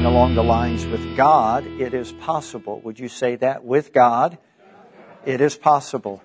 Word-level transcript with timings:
something 0.00 0.16
along 0.16 0.34
the 0.34 0.42
lines 0.42 0.86
with 0.86 1.14
God, 1.14 1.66
it 1.78 1.92
is 1.92 2.10
possible. 2.10 2.80
Would 2.84 2.98
you 2.98 3.08
say 3.08 3.36
that? 3.36 3.64
With 3.64 3.92
God, 3.92 4.38
it 5.26 5.42
is 5.42 5.56
possible. 5.56 6.22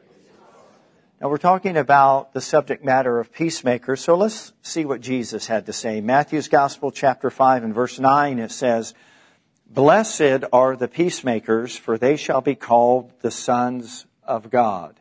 Now 1.20 1.28
we're 1.28 1.38
talking 1.38 1.76
about 1.76 2.32
the 2.32 2.40
subject 2.40 2.86
matter 2.86 3.20
of 3.20 3.34
peacemakers, 3.34 4.00
so 4.00 4.16
let's 4.16 4.54
see 4.62 4.86
what 4.86 5.02
Jesus 5.02 5.48
had 5.48 5.66
to 5.66 5.74
say. 5.74 6.00
Matthew's 6.00 6.48
Gospel, 6.48 6.90
chapter 6.90 7.30
5 7.30 7.66
and 7.66 7.76
verse 7.76 8.00
9, 8.00 8.40
it 8.40 8.52
says, 8.52 8.94
Blessed 9.70 10.46
are 10.54 10.78
the 10.78 10.88
peacemakers, 10.88 11.76
for 11.76 11.98
they 11.98 12.16
shall 12.16 12.40
be 12.40 12.56
called 12.56 13.12
the 13.20 13.32
sons 13.32 14.06
of 14.24 14.50
God. 14.50 14.98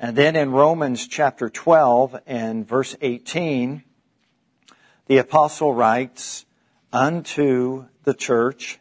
And 0.00 0.16
then 0.16 0.34
in 0.34 0.50
Romans 0.52 1.06
chapter 1.06 1.50
12 1.50 2.20
and 2.26 2.66
verse 2.66 2.96
18, 3.02 3.82
the 5.08 5.18
apostle 5.18 5.74
writes, 5.74 6.46
Unto 6.92 7.86
the 8.04 8.14
church, 8.14 8.78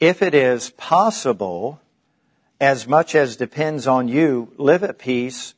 if 0.00 0.20
it 0.20 0.34
is 0.34 0.70
possible, 0.70 1.80
as 2.60 2.88
much 2.88 3.14
as 3.14 3.36
depends 3.36 3.86
on 3.86 4.08
you, 4.08 4.52
live 4.56 4.82
at 4.82 4.98
peace 4.98 5.54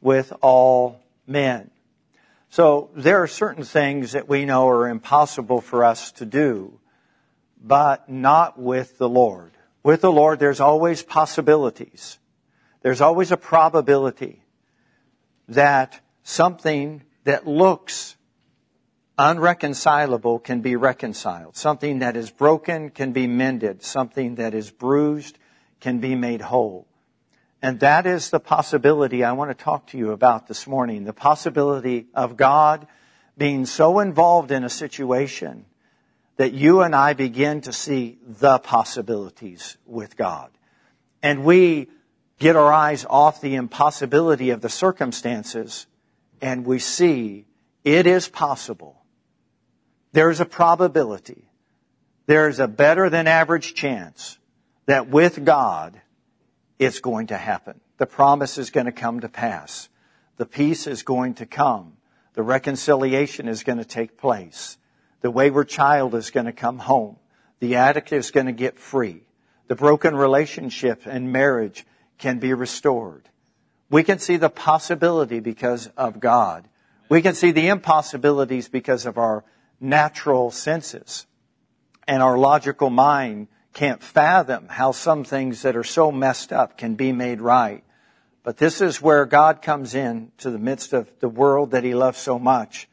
with 0.00 0.32
all 0.40 1.00
men. 1.26 1.70
So 2.48 2.90
there 2.94 3.22
are 3.22 3.26
certain 3.26 3.64
things 3.64 4.12
that 4.12 4.28
we 4.28 4.44
know 4.46 4.68
are 4.68 4.88
impossible 4.88 5.60
for 5.60 5.84
us 5.84 6.12
to 6.12 6.24
do, 6.24 6.78
but 7.62 8.08
not 8.08 8.58
with 8.58 8.96
the 8.98 9.08
Lord. 9.08 9.52
With 9.82 10.00
the 10.00 10.12
Lord, 10.12 10.38
there's 10.38 10.60
always 10.60 11.02
possibilities. 11.02 12.18
There's 12.80 13.00
always 13.00 13.30
a 13.30 13.36
probability 13.36 14.42
that 15.48 16.00
something 16.22 17.02
that 17.24 17.46
looks 17.46 18.15
unreconcilable 19.18 20.38
can 20.38 20.60
be 20.60 20.76
reconciled. 20.76 21.56
Something 21.56 22.00
that 22.00 22.16
is 22.16 22.30
broken 22.30 22.90
can 22.90 23.12
be 23.12 23.26
mended. 23.26 23.82
Something 23.82 24.36
that 24.36 24.54
is 24.54 24.70
bruised 24.70 25.38
can 25.80 26.00
be 26.00 26.14
made 26.14 26.40
whole. 26.40 26.86
And 27.62 27.80
that 27.80 28.06
is 28.06 28.30
the 28.30 28.40
possibility 28.40 29.24
I 29.24 29.32
want 29.32 29.50
to 29.50 29.64
talk 29.64 29.88
to 29.88 29.98
you 29.98 30.12
about 30.12 30.46
this 30.46 30.66
morning. 30.66 31.04
The 31.04 31.12
possibility 31.12 32.06
of 32.14 32.36
God 32.36 32.86
being 33.38 33.66
so 33.66 34.00
involved 34.00 34.50
in 34.50 34.64
a 34.64 34.70
situation 34.70 35.64
that 36.36 36.52
you 36.52 36.82
and 36.82 36.94
I 36.94 37.14
begin 37.14 37.62
to 37.62 37.72
see 37.72 38.18
the 38.26 38.58
possibilities 38.58 39.78
with 39.86 40.16
God. 40.16 40.50
And 41.22 41.44
we 41.44 41.88
get 42.38 42.56
our 42.56 42.72
eyes 42.72 43.06
off 43.08 43.40
the 43.40 43.54
impossibility 43.54 44.50
of 44.50 44.60
the 44.60 44.68
circumstances 44.68 45.86
and 46.42 46.66
we 46.66 46.78
see 46.78 47.46
it 47.84 48.06
is 48.06 48.28
possible. 48.28 49.02
There's 50.16 50.40
a 50.40 50.46
probability. 50.46 51.44
There's 52.24 52.58
a 52.58 52.66
better 52.66 53.10
than 53.10 53.26
average 53.26 53.74
chance 53.74 54.38
that 54.86 55.10
with 55.10 55.44
God, 55.44 56.00
it's 56.78 57.00
going 57.00 57.26
to 57.26 57.36
happen. 57.36 57.82
The 57.98 58.06
promise 58.06 58.56
is 58.56 58.70
going 58.70 58.86
to 58.86 58.92
come 58.92 59.20
to 59.20 59.28
pass. 59.28 59.90
The 60.38 60.46
peace 60.46 60.86
is 60.86 61.02
going 61.02 61.34
to 61.34 61.44
come. 61.44 61.98
The 62.32 62.42
reconciliation 62.42 63.46
is 63.46 63.62
going 63.62 63.76
to 63.76 63.84
take 63.84 64.16
place. 64.16 64.78
The 65.20 65.30
wayward 65.30 65.68
child 65.68 66.14
is 66.14 66.30
going 66.30 66.46
to 66.46 66.52
come 66.52 66.78
home. 66.78 67.18
The 67.60 67.74
addict 67.74 68.10
is 68.10 68.30
going 68.30 68.46
to 68.46 68.52
get 68.52 68.78
free. 68.78 69.20
The 69.68 69.76
broken 69.76 70.16
relationship 70.16 71.02
and 71.04 71.30
marriage 71.30 71.84
can 72.16 72.38
be 72.38 72.54
restored. 72.54 73.28
We 73.90 74.02
can 74.02 74.18
see 74.18 74.38
the 74.38 74.48
possibility 74.48 75.40
because 75.40 75.88
of 75.88 76.20
God. 76.20 76.66
We 77.10 77.20
can 77.20 77.34
see 77.34 77.50
the 77.50 77.68
impossibilities 77.68 78.70
because 78.70 79.04
of 79.04 79.18
our 79.18 79.44
natural 79.80 80.50
senses 80.50 81.26
and 82.06 82.22
our 82.22 82.38
logical 82.38 82.90
mind 82.90 83.48
can't 83.72 84.02
fathom 84.02 84.68
how 84.68 84.92
some 84.92 85.24
things 85.24 85.62
that 85.62 85.76
are 85.76 85.84
so 85.84 86.10
messed 86.10 86.52
up 86.52 86.78
can 86.78 86.94
be 86.94 87.12
made 87.12 87.40
right. 87.40 87.84
But 88.42 88.56
this 88.56 88.80
is 88.80 89.02
where 89.02 89.26
God 89.26 89.60
comes 89.60 89.94
in 89.94 90.32
to 90.38 90.50
the 90.50 90.58
midst 90.58 90.92
of 90.92 91.10
the 91.20 91.28
world 91.28 91.72
that 91.72 91.84
he 91.84 91.94
loves 91.94 92.18
so 92.18 92.38
much 92.38 92.88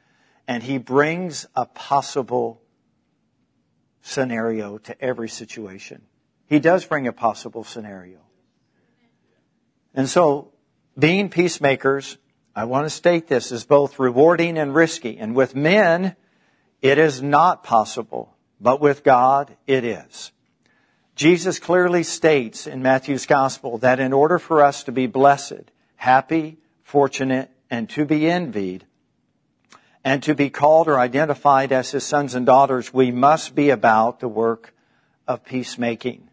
and 0.47 0.61
he 0.63 0.77
brings 0.77 1.45
a 1.55 1.66
possible 1.66 2.61
scenario 4.01 4.77
to 4.79 5.01
every 5.01 5.29
situation. 5.29 6.01
He 6.47 6.59
does 6.59 6.85
bring 6.85 7.07
a 7.07 7.13
possible 7.13 7.63
scenario. 7.63 8.19
And 9.94 10.09
so, 10.09 10.51
being 10.97 11.29
peacemakers, 11.29 12.17
I 12.55 12.65
want 12.65 12.85
to 12.85 12.89
state 12.89 13.27
this, 13.27 13.51
is 13.51 13.63
both 13.63 14.00
rewarding 14.00 14.57
and 14.57 14.75
risky. 14.75 15.17
And 15.17 15.35
with 15.35 15.55
men, 15.55 16.15
it 16.83 16.97
is 16.97 17.23
not 17.23 17.63
possible, 17.63 18.35
but 18.59 18.81
with 18.81 19.05
God, 19.05 19.55
it 19.66 19.85
is. 19.85 20.33
Jesus 21.16 21.57
clearly 21.57 22.03
states 22.03 22.67
in 22.67 22.83
Matthew's 22.83 23.25
gospel 23.25 23.77
that 23.77 24.01
in 24.01 24.11
order 24.11 24.38
for 24.38 24.61
us 24.61 24.83
to 24.83 24.91
be 24.91 25.07
blessed, 25.07 25.71
happy, 25.95 26.57
fortunate, 26.83 27.49
and 27.69 27.89
to 27.91 28.03
be 28.05 28.29
envied, 28.29 28.85
and 30.03 30.21
to 30.23 30.35
be 30.35 30.49
called 30.49 30.89
or 30.89 30.99
identified 30.99 31.71
as 31.71 31.91
his 31.91 32.03
sons 32.03 32.35
and 32.35 32.45
daughters, 32.45 32.94
we 32.94 33.11
must 33.11 33.55
be 33.55 33.69
about 33.69 34.19
the 34.19 34.27
work 34.27 34.73
of 35.25 35.45
peacemaking. 35.45 36.27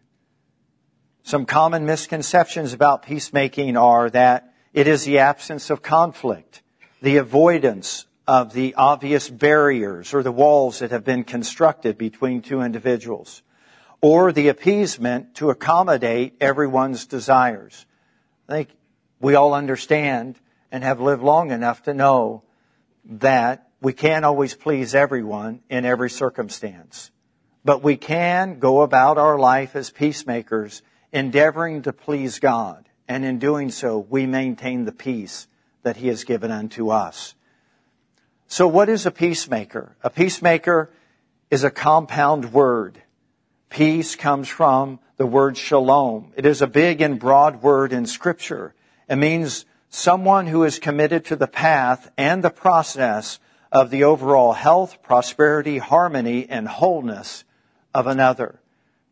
Some 1.23 1.45
common 1.45 1.85
misconceptions 1.85 2.73
about 2.73 3.03
peacemaking 3.03 3.77
are 3.77 4.09
that 4.09 4.53
it 4.73 4.85
is 4.85 5.05
the 5.05 5.19
absence 5.19 5.69
of 5.69 5.81
conflict, 5.81 6.61
the 7.01 7.15
avoidance 7.15 8.05
of 8.31 8.53
the 8.53 8.73
obvious 8.75 9.29
barriers 9.29 10.13
or 10.13 10.23
the 10.23 10.31
walls 10.31 10.79
that 10.79 10.91
have 10.91 11.03
been 11.03 11.25
constructed 11.25 11.97
between 11.97 12.41
two 12.41 12.61
individuals 12.61 13.41
or 13.99 14.31
the 14.31 14.47
appeasement 14.47 15.35
to 15.35 15.49
accommodate 15.49 16.37
everyone's 16.39 17.05
desires. 17.05 17.85
I 18.47 18.53
think 18.53 18.69
we 19.19 19.35
all 19.35 19.53
understand 19.53 20.39
and 20.71 20.81
have 20.81 21.01
lived 21.01 21.21
long 21.21 21.51
enough 21.51 21.83
to 21.83 21.93
know 21.93 22.43
that 23.03 23.67
we 23.81 23.91
can't 23.91 24.23
always 24.23 24.53
please 24.55 24.95
everyone 24.95 25.59
in 25.69 25.83
every 25.83 26.09
circumstance. 26.09 27.11
But 27.65 27.83
we 27.83 27.97
can 27.97 28.59
go 28.59 28.79
about 28.79 29.17
our 29.17 29.37
life 29.37 29.75
as 29.75 29.89
peacemakers, 29.89 30.83
endeavoring 31.11 31.81
to 31.81 31.91
please 31.91 32.39
God. 32.39 32.87
And 33.09 33.25
in 33.25 33.39
doing 33.39 33.71
so, 33.71 33.99
we 33.99 34.25
maintain 34.25 34.85
the 34.85 34.93
peace 34.93 35.49
that 35.83 35.97
He 35.97 36.07
has 36.07 36.23
given 36.23 36.49
unto 36.49 36.91
us. 36.91 37.35
So 38.51 38.67
what 38.67 38.89
is 38.89 39.05
a 39.05 39.11
peacemaker? 39.11 39.95
A 40.03 40.09
peacemaker 40.09 40.89
is 41.49 41.63
a 41.63 41.71
compound 41.71 42.51
word. 42.51 43.01
Peace 43.69 44.17
comes 44.17 44.49
from 44.49 44.99
the 45.15 45.25
word 45.25 45.55
shalom. 45.55 46.33
It 46.35 46.45
is 46.45 46.61
a 46.61 46.67
big 46.67 46.99
and 46.99 47.17
broad 47.17 47.63
word 47.63 47.93
in 47.93 48.05
scripture. 48.05 48.75
It 49.07 49.15
means 49.15 49.63
someone 49.89 50.47
who 50.47 50.65
is 50.65 50.79
committed 50.79 51.23
to 51.27 51.37
the 51.37 51.47
path 51.47 52.11
and 52.17 52.43
the 52.43 52.49
process 52.49 53.39
of 53.71 53.89
the 53.89 54.03
overall 54.03 54.51
health, 54.51 55.01
prosperity, 55.01 55.77
harmony, 55.77 56.45
and 56.49 56.67
wholeness 56.67 57.45
of 57.95 58.05
another. 58.05 58.59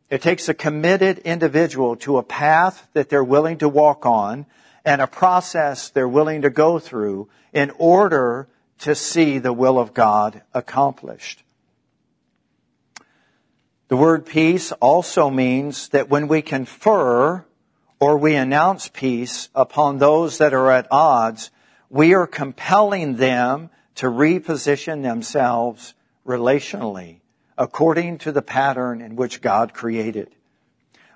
It 0.09 0.21
takes 0.21 0.49
a 0.49 0.53
committed 0.53 1.19
individual 1.19 1.95
to 1.95 2.17
a 2.17 2.23
path 2.23 2.89
that 2.91 3.07
they're 3.07 3.23
willing 3.23 3.59
to 3.59 3.69
walk 3.69 4.05
on 4.05 4.47
and 4.83 4.99
a 4.99 5.07
process 5.07 5.91
they're 5.91 6.09
willing 6.09 6.41
to 6.41 6.49
go 6.49 6.77
through 6.77 7.29
in 7.53 7.71
order 7.77 8.49
to 8.79 8.95
see 8.95 9.37
the 9.39 9.53
will 9.53 9.77
of 9.77 9.93
God 9.93 10.41
accomplished. 10.53 11.43
The 13.89 13.97
word 13.97 14.25
peace 14.25 14.71
also 14.73 15.29
means 15.29 15.89
that 15.89 16.09
when 16.09 16.27
we 16.27 16.41
confer 16.41 17.45
or 17.99 18.17
we 18.17 18.35
announce 18.35 18.87
peace 18.87 19.49
upon 19.55 19.97
those 19.97 20.37
that 20.37 20.53
are 20.53 20.71
at 20.71 20.87
odds, 20.91 21.51
we 21.89 22.13
are 22.13 22.27
compelling 22.27 23.15
them 23.17 23.69
to 23.95 24.05
reposition 24.05 25.01
themselves 25.01 25.93
relationally 26.25 27.19
according 27.57 28.19
to 28.19 28.31
the 28.31 28.41
pattern 28.41 29.01
in 29.01 29.17
which 29.17 29.41
God 29.41 29.73
created. 29.73 30.29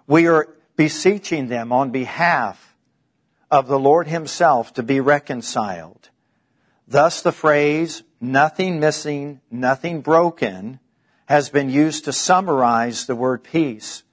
We 0.08 0.28
are 0.28 0.50
beseeching 0.76 1.48
them 1.48 1.72
on 1.72 1.92
behalf 1.92 2.76
of 3.50 3.68
the 3.68 3.80
Lord 3.80 4.08
Himself 4.08 4.74
to 4.74 4.84
be 4.84 5.00
reconciled. 5.00 6.10
Thus 6.94 7.24
the 7.24 7.32
phrase, 7.32 8.04
nothing 8.22 8.80
missing, 8.80 9.42
nothing 9.50 10.02
broken, 10.02 10.80
has 11.26 11.50
been 11.50 11.72
used 11.72 12.06
to 12.06 12.14
summarize 12.14 13.08
the 13.08 13.16
word 13.16 13.44
peace. 13.44 14.04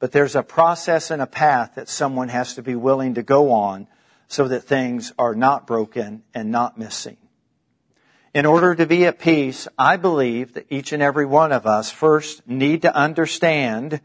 But 0.00 0.10
there's 0.10 0.34
a 0.34 0.42
process 0.42 1.12
and 1.12 1.22
a 1.22 1.28
path 1.28 1.76
that 1.76 1.88
someone 1.88 2.28
has 2.28 2.56
to 2.56 2.62
be 2.62 2.74
willing 2.74 3.14
to 3.14 3.22
go 3.22 3.52
on 3.52 3.86
so 4.26 4.48
that 4.48 4.64
things 4.64 5.12
are 5.16 5.36
not 5.36 5.64
broken 5.64 6.24
and 6.34 6.50
not 6.50 6.76
missing. 6.76 7.18
In 8.34 8.46
order 8.46 8.74
to 8.74 8.84
be 8.84 9.06
at 9.06 9.20
peace, 9.20 9.68
I 9.78 9.96
believe 9.96 10.54
that 10.54 10.66
each 10.70 10.92
and 10.92 11.00
every 11.00 11.24
one 11.24 11.52
of 11.52 11.68
us 11.68 11.92
first 11.92 12.44
need 12.48 12.82
to 12.82 12.92
understand 12.92 14.00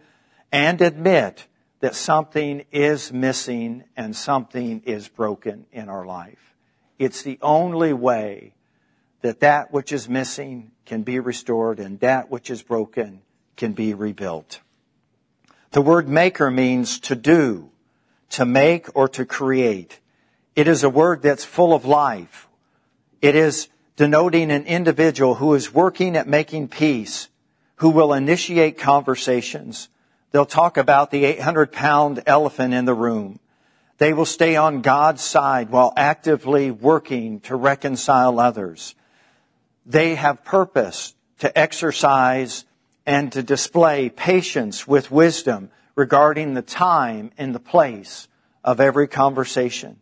and 0.51 0.79
admit 0.83 1.47
that 1.79 1.95
something 1.95 2.63
is 2.71 3.11
missing 3.11 3.85
and 3.97 4.15
something 4.15 4.83
is 4.85 5.07
broken 5.07 5.65
in 5.71 5.89
our 5.89 6.05
life. 6.05 6.52
It's 7.03 7.21
the 7.21 7.37
only 7.41 7.91
way 7.91 8.53
that 9.23 9.41
that 9.41 9.73
which 9.73 9.91
is 9.91 10.07
missing 10.07 10.71
can 10.85 11.03
be 11.03 11.19
restored 11.19 11.79
and 11.79 11.99
that 11.99 12.31
which 12.31 12.49
is 12.49 12.61
broken 12.61 13.21
can 13.57 13.73
be 13.73 13.93
rebuilt. 13.93 14.61
The 15.71 15.81
word 15.81 16.07
maker 16.07 16.49
means 16.49 17.01
to 17.01 17.15
do, 17.15 17.71
to 18.29 18.45
make 18.45 18.87
or 18.95 19.09
to 19.09 19.25
create. 19.25 19.99
It 20.55 20.69
is 20.69 20.85
a 20.85 20.89
word 20.89 21.21
that's 21.21 21.43
full 21.43 21.73
of 21.73 21.83
life. 21.83 22.47
It 23.21 23.35
is 23.35 23.67
denoting 23.97 24.49
an 24.49 24.65
individual 24.65 25.35
who 25.35 25.55
is 25.55 25.73
working 25.73 26.15
at 26.15 26.25
making 26.25 26.69
peace, 26.69 27.27
who 27.77 27.89
will 27.89 28.13
initiate 28.13 28.77
conversations. 28.77 29.89
They'll 30.31 30.45
talk 30.45 30.77
about 30.77 31.11
the 31.11 31.25
800 31.25 31.73
pound 31.73 32.23
elephant 32.25 32.73
in 32.73 32.85
the 32.85 32.93
room. 32.93 33.41
They 33.97 34.13
will 34.13 34.25
stay 34.25 34.55
on 34.55 34.81
God's 34.81 35.23
side 35.23 35.69
while 35.69 35.93
actively 35.95 36.71
working 36.71 37.39
to 37.41 37.55
reconcile 37.55 38.39
others. 38.39 38.95
They 39.85 40.15
have 40.15 40.43
purpose 40.43 41.13
to 41.39 41.57
exercise 41.57 42.65
and 43.05 43.31
to 43.33 43.43
display 43.43 44.09
patience 44.09 44.87
with 44.87 45.11
wisdom 45.11 45.69
regarding 45.95 46.53
the 46.53 46.61
time 46.61 47.31
and 47.37 47.53
the 47.53 47.59
place 47.59 48.27
of 48.63 48.79
every 48.79 49.07
conversation. 49.07 49.99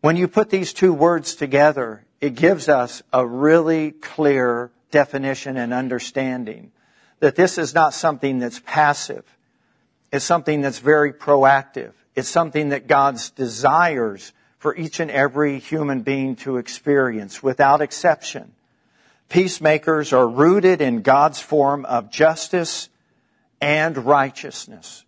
When 0.00 0.16
you 0.16 0.28
put 0.28 0.50
these 0.50 0.72
two 0.72 0.92
words 0.92 1.34
together, 1.34 2.04
it 2.20 2.34
gives 2.34 2.68
us 2.68 3.02
a 3.12 3.26
really 3.26 3.92
clear 3.92 4.70
definition 4.90 5.56
and 5.56 5.74
understanding 5.74 6.72
that 7.20 7.36
this 7.36 7.58
is 7.58 7.74
not 7.74 7.94
something 7.94 8.38
that's 8.38 8.60
passive. 8.60 9.24
It's 10.12 10.24
something 10.24 10.62
that's 10.62 10.78
very 10.78 11.12
proactive. 11.12 11.92
It's 12.18 12.28
something 12.28 12.70
that 12.70 12.88
God's 12.88 13.30
desires 13.30 14.32
for 14.58 14.74
each 14.74 14.98
and 14.98 15.08
every 15.08 15.60
human 15.60 16.00
being 16.02 16.34
to 16.38 16.56
experience 16.56 17.44
without 17.44 17.80
exception. 17.80 18.50
Peacemakers 19.28 20.12
are 20.12 20.26
rooted 20.26 20.82
in 20.82 21.02
God's 21.02 21.38
form 21.38 21.84
of 21.84 22.10
justice 22.10 22.88
and 23.60 23.96
righteousness. 24.04 25.04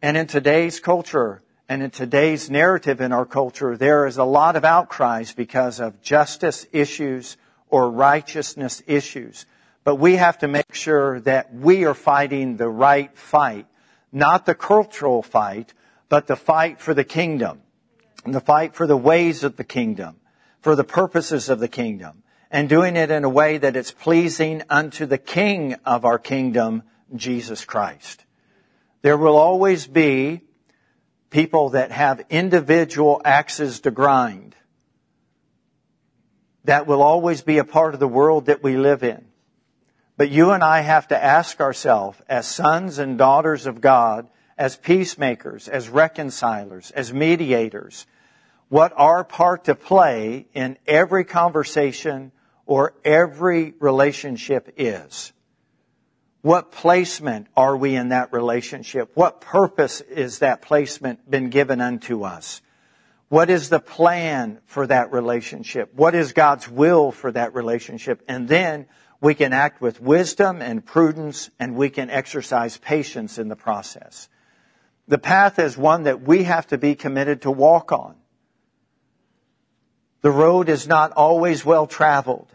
And 0.00 0.16
in 0.16 0.26
today's 0.26 0.80
culture 0.80 1.42
and 1.68 1.82
in 1.82 1.90
today's 1.90 2.48
narrative 2.48 3.02
in 3.02 3.12
our 3.12 3.26
culture, 3.26 3.76
there 3.76 4.06
is 4.06 4.16
a 4.16 4.24
lot 4.24 4.56
of 4.56 4.64
outcries 4.64 5.34
because 5.34 5.80
of 5.80 6.00
justice 6.00 6.66
issues 6.72 7.36
or 7.68 7.90
righteousness 7.90 8.82
issues. 8.86 9.44
But 9.84 9.96
we 9.96 10.16
have 10.16 10.38
to 10.38 10.48
make 10.48 10.74
sure 10.74 11.20
that 11.20 11.52
we 11.52 11.84
are 11.84 11.92
fighting 11.92 12.56
the 12.56 12.70
right 12.70 13.14
fight, 13.18 13.66
not 14.10 14.46
the 14.46 14.54
cultural 14.54 15.22
fight, 15.22 15.74
but 16.12 16.26
the 16.26 16.36
fight 16.36 16.78
for 16.78 16.92
the 16.92 17.04
kingdom 17.04 17.62
and 18.26 18.34
the 18.34 18.40
fight 18.40 18.74
for 18.74 18.86
the 18.86 18.94
ways 18.94 19.44
of 19.44 19.56
the 19.56 19.64
kingdom, 19.64 20.16
for 20.60 20.76
the 20.76 20.84
purposes 20.84 21.48
of 21.48 21.58
the 21.58 21.68
kingdom 21.68 22.22
and 22.50 22.68
doing 22.68 22.96
it 22.96 23.10
in 23.10 23.24
a 23.24 23.30
way 23.30 23.56
that 23.56 23.76
it's 23.76 23.92
pleasing 23.92 24.62
unto 24.68 25.06
the 25.06 25.16
King 25.16 25.74
of 25.86 26.04
our 26.04 26.18
kingdom, 26.18 26.82
Jesus 27.16 27.64
Christ. 27.64 28.26
There 29.00 29.16
will 29.16 29.38
always 29.38 29.86
be 29.86 30.42
people 31.30 31.70
that 31.70 31.90
have 31.90 32.26
individual 32.28 33.22
axes 33.24 33.80
to 33.80 33.90
grind. 33.90 34.54
That 36.64 36.86
will 36.86 37.00
always 37.00 37.40
be 37.40 37.56
a 37.56 37.64
part 37.64 37.94
of 37.94 38.00
the 38.00 38.06
world 38.06 38.46
that 38.46 38.62
we 38.62 38.76
live 38.76 39.02
in. 39.02 39.24
But 40.18 40.28
you 40.28 40.50
and 40.50 40.62
I 40.62 40.82
have 40.82 41.08
to 41.08 41.24
ask 41.24 41.58
ourselves, 41.58 42.20
as 42.28 42.46
sons 42.46 42.98
and 42.98 43.16
daughters 43.16 43.64
of 43.64 43.80
God, 43.80 44.28
as 44.62 44.76
peacemakers, 44.76 45.66
as 45.66 45.88
reconcilers, 45.88 46.92
as 46.92 47.12
mediators, 47.12 48.06
what 48.68 48.92
our 48.94 49.24
part 49.24 49.64
to 49.64 49.74
play 49.74 50.46
in 50.54 50.78
every 50.86 51.24
conversation 51.24 52.30
or 52.64 52.94
every 53.04 53.74
relationship 53.80 54.72
is. 54.76 55.32
What 56.42 56.70
placement 56.70 57.48
are 57.56 57.76
we 57.76 57.96
in 57.96 58.10
that 58.10 58.32
relationship? 58.32 59.10
What 59.14 59.40
purpose 59.40 60.00
is 60.00 60.38
that 60.38 60.62
placement 60.62 61.28
been 61.28 61.50
given 61.50 61.80
unto 61.80 62.22
us? 62.22 62.62
What 63.30 63.50
is 63.50 63.68
the 63.68 63.80
plan 63.80 64.60
for 64.66 64.86
that 64.86 65.10
relationship? 65.10 65.92
What 65.92 66.14
is 66.14 66.34
God's 66.34 66.68
will 66.68 67.10
for 67.10 67.32
that 67.32 67.52
relationship? 67.52 68.22
And 68.28 68.46
then 68.46 68.86
we 69.20 69.34
can 69.34 69.52
act 69.52 69.80
with 69.80 70.00
wisdom 70.00 70.62
and 70.62 70.86
prudence 70.86 71.50
and 71.58 71.74
we 71.74 71.90
can 71.90 72.10
exercise 72.10 72.76
patience 72.76 73.38
in 73.38 73.48
the 73.48 73.56
process. 73.56 74.28
The 75.12 75.18
path 75.18 75.58
is 75.58 75.76
one 75.76 76.04
that 76.04 76.22
we 76.22 76.44
have 76.44 76.68
to 76.68 76.78
be 76.78 76.94
committed 76.94 77.42
to 77.42 77.50
walk 77.50 77.92
on. 77.92 78.14
The 80.22 80.30
road 80.30 80.70
is 80.70 80.88
not 80.88 81.12
always 81.12 81.66
well 81.66 81.86
traveled. 81.86 82.48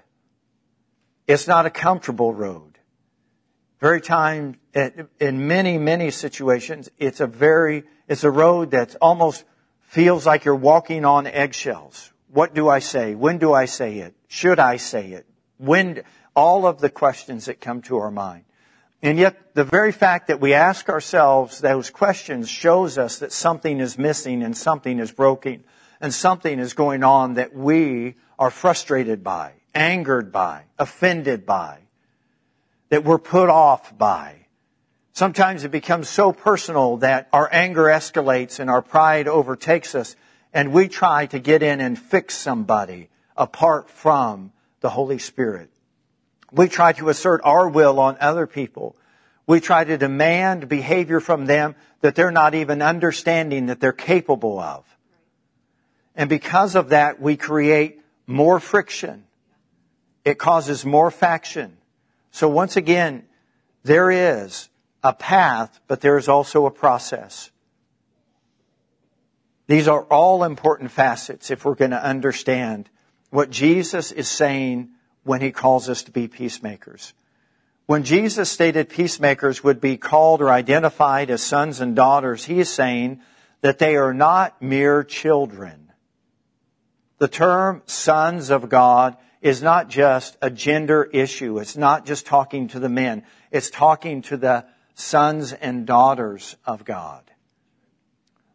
It's 1.27 1.47
not 1.47 1.67
a 1.67 1.69
comfortable 1.69 2.33
road. 2.33 2.79
Very 3.79 4.01
time, 4.01 4.55
in 4.73 5.47
many, 5.47 5.77
many 5.77 6.09
situations, 6.09 6.89
it's 6.97 7.19
a 7.19 7.27
very, 7.27 7.83
it's 8.07 8.23
a 8.23 8.31
road 8.31 8.71
that 8.71 8.95
almost 8.99 9.45
feels 9.81 10.25
like 10.25 10.43
you're 10.43 10.55
walking 10.55 11.05
on 11.05 11.27
eggshells. 11.27 12.11
What 12.33 12.55
do 12.55 12.67
I 12.67 12.79
say? 12.79 13.13
When 13.13 13.37
do 13.37 13.53
I 13.53 13.65
say 13.65 13.99
it? 13.99 14.15
Should 14.29 14.57
I 14.57 14.77
say 14.77 15.11
it? 15.11 15.27
When, 15.57 16.01
all 16.35 16.65
of 16.65 16.81
the 16.81 16.89
questions 16.89 17.45
that 17.45 17.61
come 17.61 17.83
to 17.83 17.97
our 17.97 18.09
mind. 18.09 18.45
And 19.01 19.19
yet, 19.19 19.53
the 19.53 19.63
very 19.63 19.91
fact 19.91 20.27
that 20.27 20.39
we 20.39 20.53
ask 20.53 20.89
ourselves 20.89 21.59
those 21.59 21.89
questions 21.89 22.49
shows 22.49 22.97
us 22.97 23.19
that 23.19 23.31
something 23.31 23.79
is 23.79 23.97
missing 23.97 24.41
and 24.41 24.57
something 24.57 24.99
is 24.99 25.11
broken 25.11 25.63
and 26.01 26.13
something 26.13 26.59
is 26.59 26.73
going 26.73 27.03
on 27.03 27.35
that 27.35 27.55
we 27.55 28.15
are 28.39 28.49
frustrated 28.49 29.23
by, 29.23 29.53
angered 29.75 30.31
by, 30.31 30.63
offended 30.79 31.45
by, 31.45 31.79
that 32.89 33.03
we're 33.03 33.19
put 33.19 33.49
off 33.49 33.95
by. 33.97 34.47
Sometimes 35.13 35.63
it 35.63 35.71
becomes 35.71 36.09
so 36.09 36.31
personal 36.31 36.97
that 36.97 37.27
our 37.33 37.49
anger 37.51 37.85
escalates 37.85 38.59
and 38.59 38.69
our 38.69 38.81
pride 38.81 39.27
overtakes 39.27 39.95
us 39.95 40.15
and 40.53 40.71
we 40.71 40.87
try 40.87 41.25
to 41.27 41.39
get 41.39 41.61
in 41.61 41.81
and 41.81 41.99
fix 41.99 42.35
somebody 42.35 43.09
apart 43.35 43.89
from 43.89 44.51
the 44.81 44.89
Holy 44.89 45.19
Spirit. 45.19 45.69
We 46.51 46.67
try 46.67 46.93
to 46.93 47.09
assert 47.09 47.41
our 47.43 47.67
will 47.67 47.99
on 47.99 48.17
other 48.19 48.47
people. 48.47 48.95
We 49.45 49.59
try 49.59 49.83
to 49.83 49.97
demand 49.97 50.67
behavior 50.67 51.19
from 51.19 51.45
them 51.45 51.75
that 52.01 52.15
they're 52.15 52.31
not 52.31 52.55
even 52.55 52.81
understanding 52.81 53.67
that 53.67 53.79
they're 53.79 53.93
capable 53.93 54.59
of. 54.59 54.85
And 56.15 56.29
because 56.29 56.75
of 56.75 56.89
that, 56.89 57.21
we 57.21 57.37
create 57.37 58.01
more 58.25 58.59
friction. 58.59 59.25
It 60.25 60.37
causes 60.37 60.85
more 60.85 61.11
faction. 61.11 61.77
So 62.31 62.49
once 62.49 62.75
again, 62.75 63.23
there 63.83 64.11
is 64.11 64.69
a 65.03 65.13
path, 65.13 65.79
but 65.87 66.01
there 66.01 66.17
is 66.17 66.27
also 66.27 66.65
a 66.65 66.71
process. 66.71 67.51
These 69.67 69.87
are 69.87 70.03
all 70.03 70.43
important 70.43 70.91
facets 70.91 71.51
if 71.51 71.65
we're 71.65 71.75
going 71.75 71.91
to 71.91 72.03
understand 72.03 72.89
what 73.29 73.49
Jesus 73.49 74.11
is 74.11 74.27
saying 74.27 74.89
when 75.27 75.41
he 75.41 75.51
calls 75.51 75.89
us 75.89 76.03
to 76.03 76.11
be 76.11 76.27
peacemakers. 76.27 77.13
When 77.85 78.03
Jesus 78.03 78.49
stated 78.49 78.89
peacemakers 78.89 79.63
would 79.63 79.79
be 79.79 79.97
called 79.97 80.41
or 80.41 80.49
identified 80.49 81.29
as 81.29 81.43
sons 81.43 81.79
and 81.79 81.95
daughters, 81.95 82.45
he 82.45 82.59
is 82.59 82.69
saying 82.69 83.21
that 83.61 83.79
they 83.79 83.95
are 83.95 84.13
not 84.13 84.61
mere 84.61 85.03
children. 85.03 85.91
The 87.17 87.27
term 87.27 87.81
sons 87.85 88.49
of 88.49 88.69
God 88.69 89.17
is 89.41 89.61
not 89.63 89.89
just 89.89 90.37
a 90.41 90.49
gender 90.49 91.03
issue. 91.03 91.59
It's 91.59 91.77
not 91.77 92.05
just 92.05 92.25
talking 92.25 92.67
to 92.69 92.79
the 92.79 92.89
men. 92.89 93.23
It's 93.51 93.69
talking 93.69 94.21
to 94.23 94.37
the 94.37 94.65
sons 94.95 95.53
and 95.53 95.85
daughters 95.85 96.55
of 96.65 96.83
God. 96.83 97.23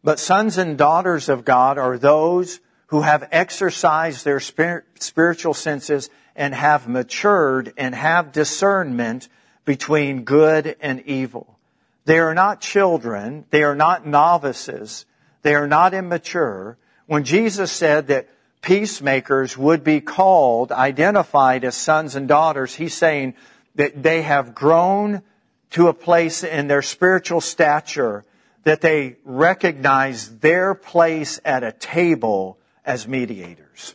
But 0.05 0.19
sons 0.19 0.59
and 0.59 0.76
daughters 0.76 1.29
of 1.29 1.45
God 1.45 1.79
are 1.79 1.97
those 1.97 2.61
who 2.88 3.00
have 3.00 3.29
exercised 3.33 4.25
their 4.25 4.41
spiritual 4.41 5.55
senses 5.55 6.11
and 6.34 6.54
have 6.54 6.88
matured 6.88 7.72
and 7.76 7.94
have 7.94 8.32
discernment 8.32 9.28
between 9.64 10.24
good 10.24 10.76
and 10.80 11.00
evil. 11.02 11.58
They 12.04 12.18
are 12.18 12.34
not 12.34 12.60
children. 12.60 13.44
They 13.50 13.62
are 13.62 13.76
not 13.76 14.06
novices. 14.06 15.06
They 15.42 15.54
are 15.54 15.68
not 15.68 15.94
immature. 15.94 16.78
When 17.06 17.24
Jesus 17.24 17.70
said 17.70 18.08
that 18.08 18.28
peacemakers 18.60 19.56
would 19.56 19.84
be 19.84 20.00
called, 20.00 20.72
identified 20.72 21.64
as 21.64 21.76
sons 21.76 22.16
and 22.16 22.26
daughters, 22.28 22.74
he's 22.74 22.94
saying 22.94 23.34
that 23.74 24.02
they 24.02 24.22
have 24.22 24.54
grown 24.54 25.22
to 25.70 25.88
a 25.88 25.94
place 25.94 26.44
in 26.44 26.68
their 26.68 26.82
spiritual 26.82 27.40
stature 27.40 28.24
that 28.64 28.80
they 28.80 29.16
recognize 29.24 30.38
their 30.38 30.74
place 30.74 31.40
at 31.44 31.64
a 31.64 31.72
table 31.72 32.58
as 32.84 33.08
mediators. 33.08 33.94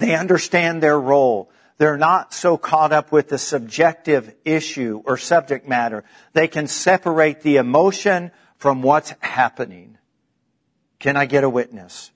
They 0.00 0.14
understand 0.14 0.82
their 0.82 0.98
role. 0.98 1.50
They're 1.76 1.98
not 1.98 2.32
so 2.32 2.56
caught 2.56 2.90
up 2.90 3.12
with 3.12 3.28
the 3.28 3.36
subjective 3.38 4.34
issue 4.46 5.02
or 5.04 5.18
subject 5.18 5.68
matter. 5.68 6.04
They 6.32 6.48
can 6.48 6.66
separate 6.66 7.42
the 7.42 7.56
emotion 7.56 8.30
from 8.56 8.80
what's 8.80 9.14
happening. 9.20 9.98
Can 10.98 11.16
I 11.16 11.26
get 11.26 11.44
a 11.44 11.50
witness? 11.50 12.10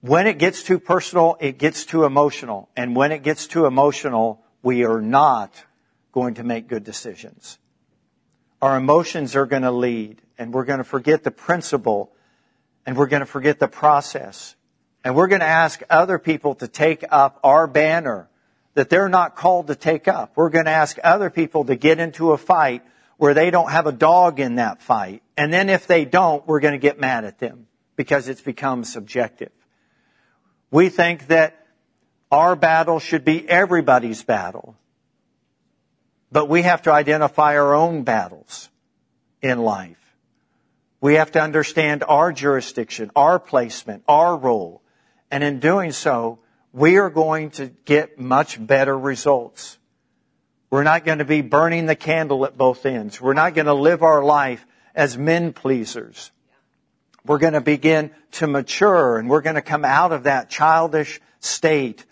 When 0.00 0.28
it 0.28 0.38
gets 0.38 0.62
too 0.62 0.78
personal, 0.78 1.36
it 1.40 1.58
gets 1.58 1.84
too 1.84 2.04
emotional. 2.04 2.68
And 2.76 2.94
when 2.94 3.10
it 3.10 3.24
gets 3.24 3.48
too 3.48 3.66
emotional, 3.66 4.44
we 4.62 4.84
are 4.84 5.00
not 5.00 5.52
going 6.12 6.34
to 6.34 6.44
make 6.44 6.68
good 6.68 6.84
decisions. 6.84 7.58
Our 8.62 8.76
emotions 8.76 9.34
are 9.34 9.46
going 9.46 9.62
to 9.62 9.72
lead, 9.72 10.22
and 10.38 10.54
we're 10.54 10.64
going 10.64 10.78
to 10.78 10.84
forget 10.84 11.24
the 11.24 11.32
principle, 11.32 12.12
and 12.84 12.96
we're 12.96 13.06
going 13.06 13.20
to 13.20 13.26
forget 13.26 13.58
the 13.58 13.68
process. 13.68 14.54
And 15.06 15.14
we're 15.14 15.28
going 15.28 15.40
to 15.40 15.46
ask 15.46 15.80
other 15.88 16.18
people 16.18 16.56
to 16.56 16.66
take 16.66 17.04
up 17.08 17.38
our 17.44 17.68
banner 17.68 18.28
that 18.74 18.90
they're 18.90 19.08
not 19.08 19.36
called 19.36 19.68
to 19.68 19.76
take 19.76 20.08
up. 20.08 20.32
We're 20.34 20.50
going 20.50 20.64
to 20.64 20.72
ask 20.72 20.98
other 21.04 21.30
people 21.30 21.66
to 21.66 21.76
get 21.76 22.00
into 22.00 22.32
a 22.32 22.36
fight 22.36 22.82
where 23.16 23.32
they 23.32 23.52
don't 23.52 23.70
have 23.70 23.86
a 23.86 23.92
dog 23.92 24.40
in 24.40 24.56
that 24.56 24.82
fight. 24.82 25.22
And 25.36 25.52
then 25.52 25.68
if 25.68 25.86
they 25.86 26.04
don't, 26.04 26.44
we're 26.48 26.58
going 26.58 26.72
to 26.72 26.78
get 26.78 26.98
mad 26.98 27.24
at 27.24 27.38
them 27.38 27.68
because 27.94 28.26
it's 28.26 28.40
become 28.40 28.82
subjective. 28.82 29.52
We 30.72 30.88
think 30.88 31.28
that 31.28 31.68
our 32.32 32.56
battle 32.56 32.98
should 32.98 33.24
be 33.24 33.48
everybody's 33.48 34.24
battle. 34.24 34.74
But 36.32 36.48
we 36.48 36.62
have 36.62 36.82
to 36.82 36.92
identify 36.92 37.56
our 37.56 37.76
own 37.76 38.02
battles 38.02 38.70
in 39.40 39.60
life. 39.60 40.16
We 41.00 41.14
have 41.14 41.30
to 41.30 41.40
understand 41.40 42.02
our 42.02 42.32
jurisdiction, 42.32 43.12
our 43.14 43.38
placement, 43.38 44.02
our 44.08 44.36
role. 44.36 44.82
And 45.30 45.42
in 45.42 45.60
doing 45.60 45.92
so, 45.92 46.38
we 46.72 46.98
are 46.98 47.10
going 47.10 47.50
to 47.52 47.66
get 47.84 48.18
much 48.18 48.64
better 48.64 48.96
results. 48.96 49.78
We're 50.70 50.82
not 50.82 51.04
going 51.04 51.18
to 51.18 51.24
be 51.24 51.40
burning 51.40 51.86
the 51.86 51.96
candle 51.96 52.44
at 52.44 52.56
both 52.56 52.84
ends. 52.84 53.20
We're 53.20 53.34
not 53.34 53.54
going 53.54 53.66
to 53.66 53.74
live 53.74 54.02
our 54.02 54.22
life 54.22 54.66
as 54.94 55.16
men 55.16 55.52
pleasers. 55.52 56.30
We're 57.24 57.38
going 57.38 57.54
to 57.54 57.60
begin 57.60 58.10
to 58.32 58.46
mature 58.46 59.18
and 59.18 59.28
we're 59.28 59.40
going 59.40 59.56
to 59.56 59.62
come 59.62 59.84
out 59.84 60.12
of 60.12 60.24
that 60.24 60.50
childish 60.50 61.20
state 61.40 62.04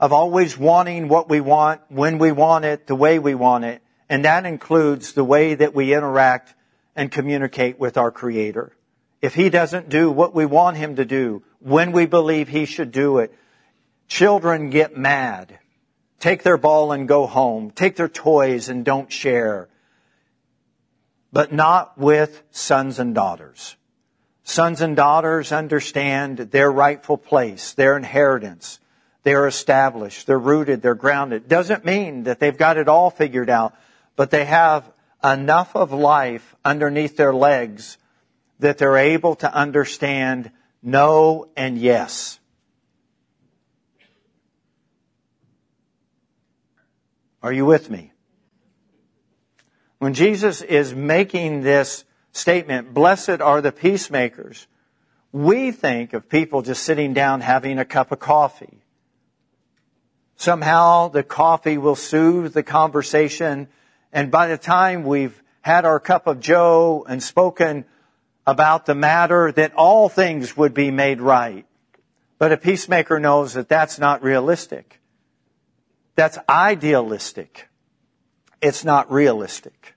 of 0.00 0.12
always 0.12 0.58
wanting 0.58 1.08
what 1.08 1.28
we 1.28 1.40
want, 1.40 1.80
when 1.88 2.18
we 2.18 2.32
want 2.32 2.64
it, 2.64 2.86
the 2.86 2.94
way 2.94 3.18
we 3.18 3.34
want 3.34 3.64
it. 3.64 3.82
And 4.08 4.24
that 4.24 4.46
includes 4.46 5.12
the 5.12 5.24
way 5.24 5.54
that 5.54 5.74
we 5.74 5.94
interact 5.94 6.54
and 6.96 7.10
communicate 7.10 7.78
with 7.78 7.96
our 7.96 8.10
Creator. 8.10 8.76
If 9.22 9.34
He 9.34 9.48
doesn't 9.48 9.88
do 9.88 10.10
what 10.10 10.34
we 10.34 10.44
want 10.44 10.76
Him 10.76 10.96
to 10.96 11.04
do, 11.04 11.44
when 11.60 11.92
we 11.92 12.06
believe 12.06 12.48
He 12.48 12.66
should 12.66 12.90
do 12.90 13.18
it, 13.18 13.32
children 14.08 14.68
get 14.68 14.96
mad, 14.96 15.58
take 16.18 16.42
their 16.42 16.58
ball 16.58 16.90
and 16.90 17.06
go 17.06 17.26
home, 17.26 17.70
take 17.70 17.96
their 17.96 18.08
toys 18.08 18.68
and 18.68 18.84
don't 18.84 19.10
share. 19.10 19.68
But 21.32 21.52
not 21.52 21.96
with 21.96 22.42
sons 22.50 22.98
and 22.98 23.14
daughters. 23.14 23.76
Sons 24.44 24.80
and 24.80 24.96
daughters 24.96 25.52
understand 25.52 26.38
their 26.38 26.70
rightful 26.70 27.16
place, 27.16 27.72
their 27.74 27.96
inheritance. 27.96 28.80
They're 29.22 29.46
established. 29.46 30.26
They're 30.26 30.38
rooted. 30.38 30.82
They're 30.82 30.96
grounded. 30.96 31.48
Doesn't 31.48 31.84
mean 31.84 32.24
that 32.24 32.40
they've 32.40 32.56
got 32.56 32.76
it 32.76 32.88
all 32.88 33.08
figured 33.08 33.48
out, 33.48 33.74
but 34.16 34.30
they 34.30 34.44
have 34.44 34.84
enough 35.22 35.76
of 35.76 35.92
life 35.92 36.56
underneath 36.64 37.16
their 37.16 37.32
legs 37.32 37.98
that 38.62 38.78
they're 38.78 38.96
able 38.96 39.36
to 39.36 39.52
understand 39.52 40.50
no 40.82 41.48
and 41.56 41.78
yes. 41.78 42.40
Are 47.42 47.52
you 47.52 47.66
with 47.66 47.90
me? 47.90 48.12
When 49.98 50.14
Jesus 50.14 50.62
is 50.62 50.94
making 50.94 51.62
this 51.62 52.04
statement, 52.32 52.92
blessed 52.92 53.40
are 53.40 53.60
the 53.60 53.72
peacemakers, 53.72 54.66
we 55.30 55.70
think 55.70 56.12
of 56.12 56.28
people 56.28 56.62
just 56.62 56.82
sitting 56.82 57.12
down 57.12 57.40
having 57.40 57.78
a 57.78 57.84
cup 57.84 58.10
of 58.10 58.18
coffee 58.18 58.82
Somehow 60.42 61.06
the 61.06 61.22
coffee 61.22 61.78
will 61.78 61.94
soothe 61.94 62.52
the 62.52 62.64
conversation. 62.64 63.68
And 64.12 64.28
by 64.32 64.48
the 64.48 64.58
time 64.58 65.04
we've 65.04 65.40
had 65.60 65.84
our 65.84 66.00
cup 66.00 66.26
of 66.26 66.40
joe 66.40 67.06
and 67.08 67.22
spoken 67.22 67.84
about 68.46 68.86
the 68.86 68.94
matter, 68.94 69.52
that 69.52 69.74
all 69.74 70.08
things 70.08 70.56
would 70.56 70.74
be 70.74 70.90
made 70.90 71.20
right. 71.20 71.66
But 72.38 72.52
a 72.52 72.56
peacemaker 72.56 73.20
knows 73.20 73.54
that 73.54 73.68
that's 73.68 73.98
not 73.98 74.22
realistic. 74.22 75.00
That's 76.16 76.38
idealistic. 76.48 77.68
It's 78.60 78.84
not 78.84 79.10
realistic. 79.10 79.94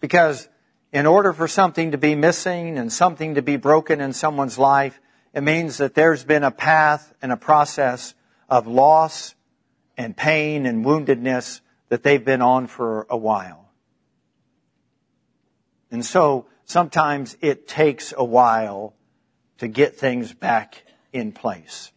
Because 0.00 0.48
in 0.92 1.06
order 1.06 1.32
for 1.32 1.48
something 1.48 1.92
to 1.92 1.98
be 1.98 2.14
missing 2.14 2.78
and 2.78 2.92
something 2.92 3.36
to 3.36 3.42
be 3.42 3.56
broken 3.56 4.00
in 4.00 4.12
someone's 4.12 4.58
life, 4.58 5.00
it 5.32 5.42
means 5.42 5.78
that 5.78 5.94
there's 5.94 6.24
been 6.24 6.44
a 6.44 6.50
path 6.50 7.12
and 7.20 7.32
a 7.32 7.36
process 7.36 8.14
of 8.48 8.66
loss 8.66 9.34
and 9.96 10.16
pain 10.16 10.66
and 10.66 10.84
woundedness 10.84 11.60
that 11.88 12.02
they've 12.02 12.24
been 12.24 12.42
on 12.42 12.66
for 12.66 13.06
a 13.10 13.16
while. 13.16 13.68
And 15.90 16.04
so 16.04 16.46
sometimes 16.64 17.36
it 17.40 17.68
takes 17.68 18.12
a 18.16 18.24
while 18.24 18.94
to 19.58 19.68
get 19.68 19.96
things 19.96 20.32
back 20.32 20.82
in 21.12 21.32
place. 21.32 21.92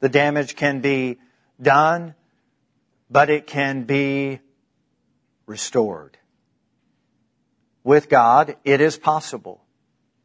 The 0.00 0.08
damage 0.08 0.56
can 0.56 0.80
be 0.80 1.18
done, 1.60 2.14
but 3.10 3.30
it 3.30 3.46
can 3.46 3.84
be 3.84 4.40
restored. 5.46 6.18
With 7.82 8.08
God, 8.08 8.56
it 8.64 8.80
is 8.80 8.98
possible. 8.98 9.62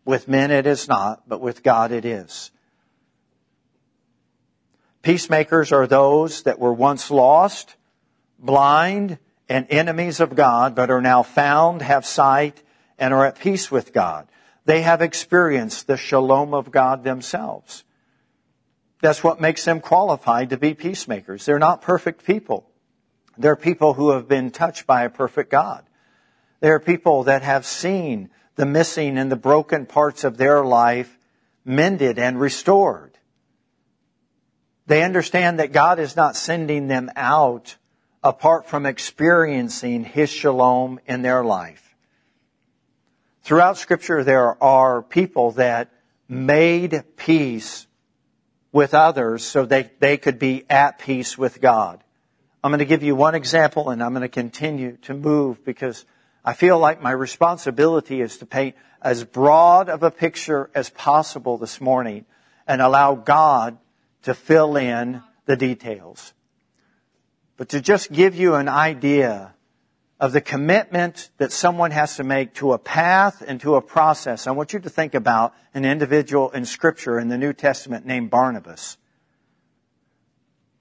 With 0.04 0.28
men, 0.28 0.51
it 0.51 0.66
is 0.66 0.88
not, 0.88 1.30
but 1.30 1.42
with 1.42 1.63
God, 1.63 1.92
it 1.92 2.06
is. 2.06 2.51
Peacemakers 5.04 5.72
are 5.72 5.88
those 5.88 6.44
that 6.44 6.60
were 6.60 6.74
once 6.74 7.10
lost, 7.10 7.75
blind, 8.38 9.18
and 9.48 9.68
enemies 9.70 10.20
of 10.20 10.36
God, 10.36 10.75
but 10.75 10.90
are 10.90 11.01
now 11.01 11.24
found, 11.24 11.82
have 11.82 12.06
sight, 12.06 12.62
and 13.01 13.13
are 13.13 13.25
at 13.25 13.39
peace 13.39 13.72
with 13.72 13.91
God. 13.91 14.27
They 14.65 14.84
have 14.84 15.01
experienced 15.01 15.88
the 15.88 15.98
shalom 15.98 16.53
of 16.53 16.72
God 16.72 17.03
themselves. 17.03 17.84
That's 19.01 19.24
what 19.24 19.41
makes 19.41 19.65
them 19.65 19.81
qualified 19.81 20.51
to 20.51 20.58
be 20.58 20.75
peacemakers. 20.75 21.43
They're 21.43 21.58
not 21.58 21.81
perfect 21.81 22.24
people. 22.24 22.70
They're 23.38 23.55
people 23.55 23.96
who 23.96 24.12
have 24.12 24.27
been 24.27 24.51
touched 24.51 24.86
by 24.86 25.03
a 25.03 25.10
perfect 25.10 25.50
God. 25.50 25.84
They're 26.60 26.79
people 26.79 27.24
that 27.24 27.41
have 27.41 27.65
seen 27.65 28.29
the 28.55 28.67
missing 28.67 29.17
and 29.17 29.31
the 29.31 29.36
broken 29.36 29.88
parts 29.88 30.24
of 30.24 30.38
their 30.38 30.63
life 30.63 31.17
mended 31.65 32.20
and 32.20 32.39
restored. 32.39 33.17
They 34.86 35.01
understand 35.01 35.58
that 35.58 35.72
God 35.72 35.98
is 35.98 36.15
not 36.15 36.36
sending 36.36 36.88
them 36.88 37.10
out 37.15 37.77
apart 38.24 38.67
from 38.67 38.86
experiencing 38.86 40.03
His 40.03 40.29
shalom 40.29 41.00
in 41.08 41.24
their 41.24 41.43
life. 41.43 41.90
Throughout 43.51 43.77
scripture, 43.77 44.24
there 44.24 44.63
are 44.63 45.01
people 45.01 45.51
that 45.51 45.89
made 46.29 47.03
peace 47.17 47.86
with 48.72 48.93
others 48.93 49.43
so 49.43 49.65
they, 49.65 49.91
they 50.00 50.15
could 50.15 50.39
be 50.39 50.63
at 50.70 51.00
peace 51.00 51.38
with 51.38 51.60
God. 51.60 52.01
I'm 52.63 52.72
going 52.72 52.79
to 52.79 52.86
give 52.86 53.03
you 53.03 53.13
one 53.13 53.36
example 53.36 53.89
and 53.89 54.01
I'm 54.01 54.13
going 54.13 54.22
to 54.22 54.29
continue 54.29 54.96
to 55.01 55.13
move 55.13 55.65
because 55.65 56.05
I 56.46 56.53
feel 56.53 56.79
like 56.79 57.01
my 57.01 57.12
responsibility 57.12 58.22
is 58.22 58.38
to 58.38 58.46
paint 58.46 58.77
as 59.01 59.25
broad 59.25 59.89
of 59.89 60.01
a 60.01 60.12
picture 60.12 60.70
as 60.74 60.89
possible 60.89 61.58
this 61.58 61.81
morning 61.81 62.24
and 62.65 62.81
allow 62.81 63.15
God 63.15 63.77
to 64.24 64.34
fill 64.34 64.77
in 64.77 65.24
the 65.46 65.58
details. 65.58 66.34
But 67.58 67.67
to 67.67 67.81
just 67.81 68.13
give 68.13 68.34
you 68.34 68.55
an 68.55 68.70
idea 68.70 69.55
of 70.22 70.34
the 70.34 70.40
commitment 70.40 71.32
that 71.40 71.51
someone 71.51 71.90
has 71.90 72.18
to 72.18 72.24
make 72.24 72.54
to 72.54 72.74
a 72.74 72.78
path 72.78 73.42
and 73.46 73.60
to 73.60 73.74
a 73.75 73.82
process, 73.82 74.46
I 74.46 74.51
want 74.51 74.72
you 74.72 74.80
to 74.80 74.90
think 74.90 75.16
about 75.16 75.56
an 75.74 75.84
individual 75.84 76.51
in 76.51 76.63
Scripture 76.63 77.20
in 77.20 77.28
the 77.28 77.40
New 77.40 77.54
Testament 77.54 78.06
named 78.06 78.30
Barnabas. 78.30 78.98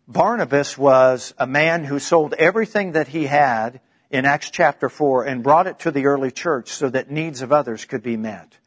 Barnabas 0.07 0.77
was 0.77 1.33
a 1.39 1.47
man 1.47 1.85
who 1.85 1.99
sold 1.99 2.35
everything 2.35 2.93
that 2.93 3.09
he 3.09 3.25
had 3.25 3.81
in 4.11 4.27
Acts 4.27 4.51
chapter 4.51 4.91
4 4.91 5.25
and 5.25 5.43
brought 5.43 5.67
it 5.67 5.79
to 5.81 5.91
the 5.91 6.05
early 6.05 6.31
church 6.31 6.69
so 6.69 6.91
that 6.91 7.11
needs 7.11 7.41
of 7.41 7.51
others 7.51 7.87
could 7.87 8.03
be 8.03 8.19
met. 8.19 8.59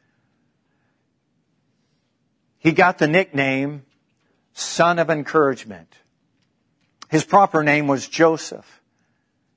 He 2.58 2.72
got 2.72 2.98
the 2.98 3.06
nickname 3.06 3.84
son 4.54 4.98
of 4.98 5.08
encouragement. 5.08 5.94
His 7.10 7.24
proper 7.24 7.62
name 7.62 7.86
was 7.86 8.08
Joseph. 8.08 8.80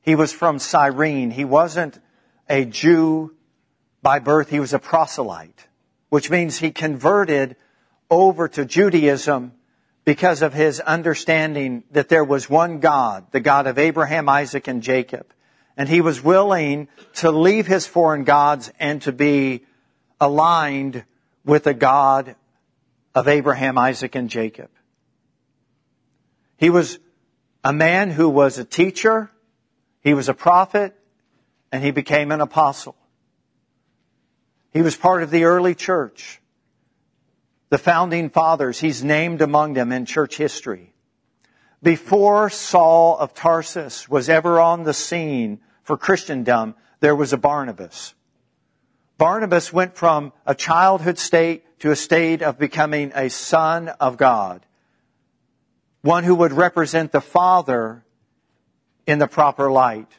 He 0.08 0.16
was 0.16 0.32
from 0.32 0.58
Cyrene. 0.58 1.32
He 1.32 1.44
wasn't 1.44 2.00
a 2.48 2.64
Jew 2.64 3.36
by 4.02 4.20
birth. 4.20 4.50
He 4.50 4.62
was 4.62 4.72
a 4.72 4.80
proselyte, 4.80 5.68
which 6.08 6.30
means 6.30 6.58
he 6.58 6.72
converted 6.72 7.58
over 8.10 8.48
to 8.48 8.64
Judaism 8.64 9.52
because 10.06 10.44
of 10.44 10.54
his 10.54 10.80
understanding 10.80 11.84
that 11.92 12.08
there 12.08 12.24
was 12.24 12.50
one 12.50 12.80
God, 12.80 13.26
the 13.32 13.42
God 13.42 13.68
of 13.68 13.78
Abraham, 13.78 14.30
Isaac, 14.30 14.70
and 14.70 14.82
Jacob. 14.82 15.28
And 15.76 15.90
he 15.90 16.00
was 16.00 16.24
willing 16.24 16.88
to 17.16 17.30
leave 17.30 17.68
his 17.68 17.86
foreign 17.86 18.24
gods 18.24 18.72
and 18.80 19.02
to 19.02 19.12
be 19.12 19.66
aligned 20.22 21.04
with 21.44 21.66
the 21.66 21.74
God 21.74 22.38
of 23.14 23.28
Abraham, 23.28 23.78
Isaac, 23.78 24.16
and 24.16 24.30
Jacob. 24.30 24.70
He 26.56 26.70
was 26.70 26.98
a 27.62 27.74
man 27.74 28.10
who 28.10 28.30
was 28.30 28.58
a 28.58 28.64
teacher, 28.64 29.32
he 30.08 30.14
was 30.14 30.30
a 30.30 30.34
prophet, 30.34 30.96
and 31.70 31.84
he 31.84 31.92
became 31.92 32.32
an 32.32 32.40
apostle. 32.40 32.96
He 34.72 34.82
was 34.82 34.96
part 34.96 35.22
of 35.22 35.32
the 35.32 35.44
early 35.44 35.76
church. 35.76 36.40
The 37.68 37.78
founding 37.78 38.30
fathers, 38.30 38.80
he's 38.80 39.04
named 39.04 39.42
among 39.42 39.74
them 39.74 39.92
in 39.92 40.06
church 40.06 40.38
history. 40.38 40.94
Before 41.84 42.50
Saul 42.50 43.18
of 43.18 43.34
Tarsus 43.34 44.08
was 44.08 44.30
ever 44.30 44.62
on 44.62 44.84
the 44.84 44.94
scene 44.94 45.60
for 45.84 45.98
Christendom, 45.98 46.76
there 47.02 47.14
was 47.14 47.34
a 47.34 47.38
Barnabas. 47.38 48.16
Barnabas 49.18 49.74
went 49.74 49.98
from 49.98 50.32
a 50.46 50.56
childhood 50.56 51.18
state 51.18 51.66
to 51.82 51.92
a 51.92 51.98
state 51.98 52.42
of 52.42 52.58
becoming 52.58 53.12
a 53.14 53.30
son 53.30 53.90
of 53.90 54.16
God. 54.16 54.66
One 56.00 56.24
who 56.24 56.36
would 56.36 56.54
represent 56.54 57.12
the 57.12 57.20
Father 57.20 58.06
in 59.08 59.18
the 59.18 59.28
proper 59.28 59.72
light. 59.72 60.12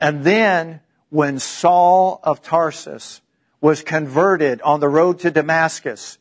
And 0.00 0.24
then 0.24 0.80
when 1.08 1.38
Saul 1.38 2.20
of 2.22 2.42
Tarsus 2.42 3.22
was 3.60 3.82
converted 3.82 4.60
on 4.60 4.80
the 4.80 4.88
road 4.88 5.20
to 5.20 5.30
Damascus, 5.30 6.18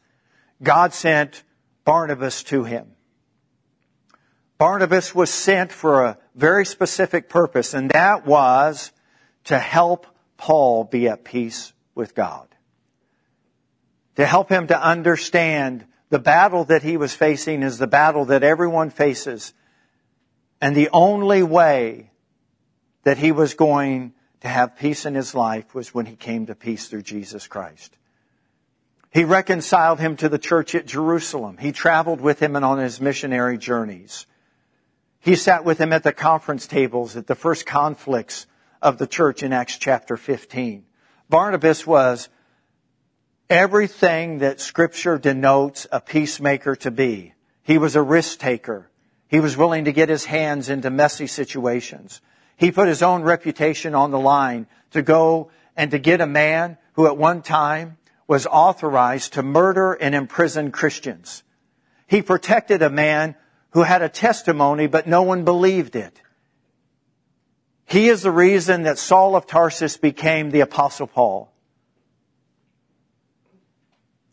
God 0.62 0.94
sent 0.94 1.44
Barnabas 1.84 2.44
to 2.44 2.64
him. 2.64 2.92
Barnabas 4.60 5.16
was 5.16 5.32
sent 5.32 5.72
for 5.72 6.06
a 6.06 6.18
very 6.36 6.68
specific 6.68 7.28
purpose, 7.28 7.74
and 7.74 7.90
that 7.90 8.28
was 8.28 8.92
to 9.46 9.58
help 9.58 10.06
Paul 10.38 10.84
be 10.84 11.08
at 11.08 11.24
peace 11.24 11.74
with 11.96 12.14
God. 12.14 12.48
To 14.18 14.26
help 14.26 14.50
him 14.50 14.68
to 14.68 14.80
understand 14.80 15.86
the 16.10 16.20
battle 16.20 16.66
that 16.66 16.84
he 16.84 16.98
was 16.98 17.16
facing 17.16 17.64
is 17.64 17.80
the 17.80 17.88
battle 17.88 18.26
that 18.26 18.44
everyone 18.44 18.92
faces. 18.92 19.54
And 20.62 20.76
the 20.76 20.90
only 20.94 21.42
way 21.42 22.11
that 23.04 23.18
he 23.18 23.32
was 23.32 23.54
going 23.54 24.14
to 24.42 24.48
have 24.48 24.78
peace 24.78 25.06
in 25.06 25.16
his 25.16 25.36
life 25.36 25.74
was 25.74 25.94
when 25.94 26.06
he 26.06 26.16
came 26.16 26.48
to 26.48 26.56
peace 26.56 26.88
through 26.88 27.04
Jesus 27.04 27.48
Christ. 27.48 27.98
He 29.12 29.24
reconciled 29.24 30.00
him 30.00 30.16
to 30.18 30.30
the 30.30 30.40
church 30.40 30.74
at 30.74 30.86
Jerusalem. 30.86 31.58
He 31.58 31.72
traveled 31.72 32.22
with 32.22 32.40
him 32.40 32.56
and 32.56 32.64
on 32.64 32.78
his 32.78 33.02
missionary 33.02 33.58
journeys. 33.58 34.26
He 35.20 35.36
sat 35.36 35.66
with 35.66 35.80
him 35.80 35.94
at 35.94 36.04
the 36.04 36.14
conference 36.14 36.66
tables 36.66 37.16
at 37.18 37.28
the 37.28 37.36
first 37.36 37.66
conflicts 37.66 38.48
of 38.82 38.98
the 38.98 39.08
church 39.08 39.44
in 39.44 39.54
Acts 39.54 39.78
chapter 39.78 40.18
15. 40.18 40.86
Barnabas 41.30 41.86
was 41.86 42.30
everything 43.50 44.40
that 44.40 44.62
scripture 44.62 45.18
denotes 45.18 45.86
a 45.92 46.00
peacemaker 46.00 46.76
to 46.78 46.90
be. 46.90 47.34
He 47.64 47.78
was 47.78 47.96
a 47.96 48.02
risk 48.02 48.40
taker. 48.40 48.90
He 49.28 49.40
was 49.40 49.56
willing 49.56 49.86
to 49.86 49.92
get 49.92 50.10
his 50.10 50.26
hands 50.26 50.70
into 50.70 50.90
messy 50.90 51.28
situations. 51.28 52.22
He 52.62 52.72
put 52.72 52.88
his 52.88 53.02
own 53.02 53.24
reputation 53.24 53.96
on 53.96 54.12
the 54.12 54.20
line 54.20 54.68
to 54.92 55.02
go 55.02 55.50
and 55.76 55.90
to 55.90 55.98
get 55.98 56.22
a 56.22 56.28
man 56.28 56.78
who 56.94 57.08
at 57.08 57.18
one 57.18 57.42
time 57.42 57.98
was 58.28 58.46
authorized 58.46 59.34
to 59.34 59.42
murder 59.42 59.94
and 59.94 60.14
imprison 60.14 60.72
Christians. 60.72 61.42
He 62.06 62.22
protected 62.22 62.84
a 62.84 62.90
man 62.92 63.34
who 63.72 63.82
had 63.82 64.04
a 64.04 64.10
testimony, 64.10 64.86
but 64.86 65.08
no 65.08 65.24
one 65.24 65.44
believed 65.44 65.96
it. 65.96 66.22
He 67.86 68.10
is 68.10 68.22
the 68.22 68.32
reason 68.32 68.84
that 68.84 69.00
Saul 69.00 69.36
of 69.36 69.48
Tarsus 69.48 69.98
became 69.98 70.52
the 70.52 70.60
apostle 70.60 71.08
Paul. 71.08 71.52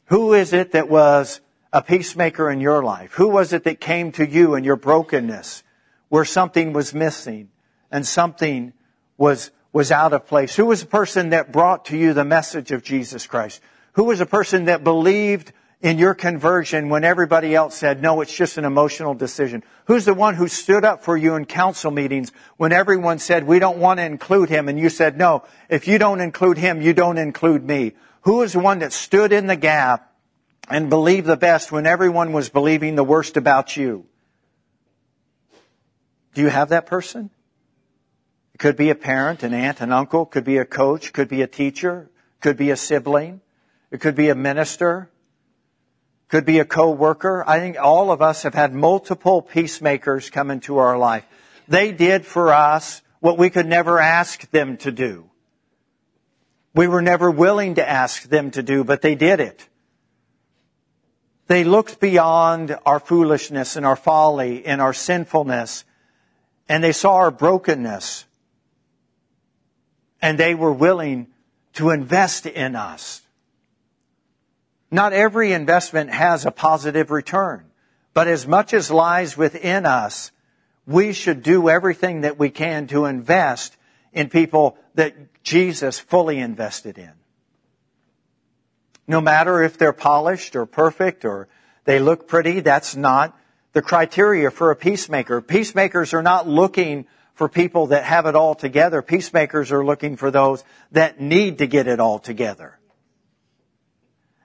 Who 0.08 0.35
is 0.35 0.52
it 0.52 0.73
that 0.73 0.90
was 0.90 1.40
a 1.73 1.80
peacemaker 1.80 2.50
in 2.50 2.61
your 2.61 2.85
life? 2.85 3.12
Who 3.12 3.28
was 3.28 3.54
it 3.54 3.64
that 3.64 3.80
came 3.80 4.12
to 4.12 4.28
you 4.28 4.55
in 4.55 4.64
your 4.64 4.76
brokenness 4.76 5.62
where 6.11 6.26
something 6.26 6.74
was 6.74 6.92
missing 6.92 7.48
and 7.90 8.07
something 8.07 8.72
was, 9.16 9.51
was 9.72 9.90
out 9.90 10.12
of 10.12 10.27
place? 10.27 10.57
Who 10.57 10.66
was 10.66 10.81
the 10.81 10.87
person 10.87 11.31
that 11.31 11.53
brought 11.53 11.87
to 11.87 11.96
you 11.96 12.12
the 12.12 12.24
message 12.24 12.70
of 12.70 12.83
Jesus 12.83 13.27
Christ? 13.27 13.61
Who 13.92 14.05
was 14.05 14.18
the 14.18 14.27
person 14.27 14.66
that 14.66 14.85
believed 14.85 15.53
in 15.81 15.98
your 15.98 16.14
conversion 16.14 16.88
when 16.88 17.05
everybody 17.05 17.55
else 17.55 17.77
said, 17.77 18.03
no, 18.03 18.20
it's 18.20 18.35
just 18.35 18.59
an 18.59 18.64
emotional 18.64 19.14
decision? 19.14 19.62
Who's 19.87 20.05
the 20.05 20.14
one 20.14 20.35
who 20.35 20.48
stood 20.48 20.85
up 20.85 21.05
for 21.05 21.16
you 21.16 21.35
in 21.35 21.44
council 21.46 21.90
meetings 21.90 22.33
when 22.57 22.72
everyone 22.72 23.18
said, 23.18 23.46
we 23.46 23.59
don't 23.59 23.79
want 23.79 23.98
to 23.98 24.05
include 24.05 24.48
him? 24.48 24.68
And 24.68 24.79
you 24.79 24.88
said, 24.88 25.16
no, 25.16 25.44
if 25.68 25.88
you 25.88 25.98
don't 25.98 26.20
include 26.20 26.59
him, 26.59 26.83
you 26.83 26.92
don't 26.92 27.18
include 27.18 27.64
me. 27.64 27.92
Who 28.22 28.42
is 28.42 28.53
the 28.53 28.61
one 28.61 28.81
that 28.81 28.92
stood 28.92 29.33
in 29.33 29.46
the 29.46 29.57
gap 29.57 30.12
and 30.68 30.90
believed 30.90 31.27
the 31.27 31.37
best 31.37 31.72
when 31.72 31.87
everyone 31.87 32.33
was 32.33 32.48
believing 32.51 32.94
the 32.94 33.05
worst 33.05 33.37
about 33.37 33.77
you? 33.77 34.07
Do 36.35 36.42
you 36.42 36.48
have 36.48 36.68
that 36.68 36.87
person? 36.87 37.31
Could 38.59 38.77
be 38.77 38.90
a 38.90 38.94
parent, 38.94 39.42
an 39.42 39.55
aunt, 39.55 39.81
an 39.81 39.92
uncle, 39.92 40.27
could 40.27 40.44
be 40.44 40.59
a 40.59 40.64
coach, 40.64 41.12
could 41.12 41.29
be 41.29 41.42
a 41.42 41.47
teacher, 41.47 42.11
could 42.40 42.57
be 42.57 42.71
a 42.71 42.77
sibling. 42.77 43.40
It 43.90 44.01
could 44.01 44.16
be 44.16 44.29
a 44.29 44.35
minister. 44.35 45.11
Could 46.29 46.44
be 46.44 46.59
a 46.59 46.64
co-worker. 46.64 47.42
I 47.47 47.59
think 47.61 47.79
all 47.81 48.11
of 48.11 48.21
us 48.21 48.42
have 48.42 48.55
had 48.55 48.75
multiple 48.75 49.40
peacemakers 49.40 50.29
come 50.29 50.51
into 50.51 50.77
our 50.79 50.99
life. 50.99 51.25
They 51.68 51.92
did 51.92 52.27
for 52.27 52.53
us 52.53 53.01
what 53.21 53.38
we 53.38 53.49
could 53.49 53.66
never 53.66 53.99
ask 53.99 54.51
them 54.51 54.77
to 54.79 54.92
do. 54.92 55.31
We 56.75 56.87
were 56.87 57.03
never 57.03 57.31
willing 57.31 57.77
to 57.77 57.88
ask 57.88 58.25
them 58.25 58.51
to 58.53 58.62
do, 58.62 58.85
but 58.85 59.03
they 59.03 59.14
did 59.14 59.40
it. 59.40 59.66
They 61.47 61.64
looked 61.64 61.99
beyond 61.99 62.77
our 62.85 63.01
foolishness 63.01 63.77
and 63.77 63.87
our 63.87 63.97
folly 63.97 64.66
and 64.66 64.83
our 64.83 64.92
sinfulness, 64.92 65.85
and 66.68 66.85
they 66.85 66.92
saw 66.92 67.14
our 67.14 67.31
brokenness, 67.31 68.27
and 70.20 70.38
they 70.38 70.54
were 70.54 70.72
willing 70.72 71.28
to 71.74 71.90
invest 71.90 72.46
in 72.46 72.74
us. 72.74 73.22
Not 74.90 75.12
every 75.12 75.52
investment 75.52 76.11
has 76.11 76.46
a 76.46 76.50
positive 76.50 77.11
return, 77.11 77.64
but 78.14 78.26
as 78.26 78.46
much 78.46 78.72
as 78.72 78.90
lies 78.90 79.37
within 79.37 79.87
us, 79.87 80.33
we 80.87 81.12
should 81.12 81.42
do 81.42 81.68
everything 81.68 82.22
that 82.22 82.38
we 82.38 82.48
can 82.50 82.87
to 82.88 83.04
invest 83.04 83.76
in 84.12 84.31
people 84.31 84.78
that 84.94 85.14
Jesus 85.42 85.98
fully 85.98 86.38
invested 86.38 86.96
in. 86.96 87.12
No 89.07 89.20
matter 89.20 89.62
if 89.62 89.76
they're 89.78 89.92
polished 89.92 90.57
or 90.57 90.66
perfect 90.66 91.24
or 91.24 91.48
they 91.85 91.98
look 91.98 92.26
pretty, 92.26 92.61
that's 92.61 92.96
not 92.96 93.38
the 93.72 93.83
criteria 93.83 94.50
for 94.50 94.70
a 94.70 94.76
peacemaker. 94.76 95.40
Peacemakers 95.40 96.14
are 96.14 96.22
not 96.22 96.48
looking 96.48 97.07
for 97.38 97.48
people 97.48 97.87
that 97.87 98.03
have 98.03 98.27
it 98.27 98.35
all 98.35 98.57
together. 98.57 99.01
Peacemakers 99.01 99.70
are 99.70 99.85
looking 99.85 100.16
for 100.16 100.33
those 100.33 100.64
that 100.90 101.20
need 101.20 101.59
to 101.59 101.68
get 101.68 101.87
it 101.87 102.01
all 102.01 102.18
together. 102.18 102.77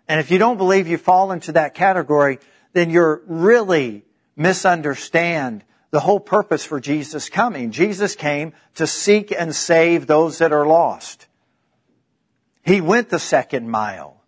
And 0.08 0.20
if 0.20 0.30
you 0.30 0.38
don't 0.38 0.58
believe 0.58 0.88
you 0.88 1.00
fall 1.00 1.32
into 1.32 1.54
that 1.54 1.74
category, 1.74 2.38
then 2.74 2.92
you're 2.92 3.24
really 3.26 4.04
misunderstand 4.36 5.64
the 5.90 6.02
whole 6.02 6.20
purpose 6.20 6.64
for 6.64 6.80
Jesus 6.80 7.30
coming. 7.30 7.72
Jesus 7.72 8.16
came 8.16 8.54
to 8.76 8.86
seek 8.86 9.32
and 9.36 9.56
save 9.56 10.06
those 10.06 10.38
that 10.38 10.54
are 10.54 10.68
lost. 10.68 11.26
He 12.64 12.80
went 12.80 13.10
the 13.10 13.18
second 13.18 13.72
mile. 13.72 14.22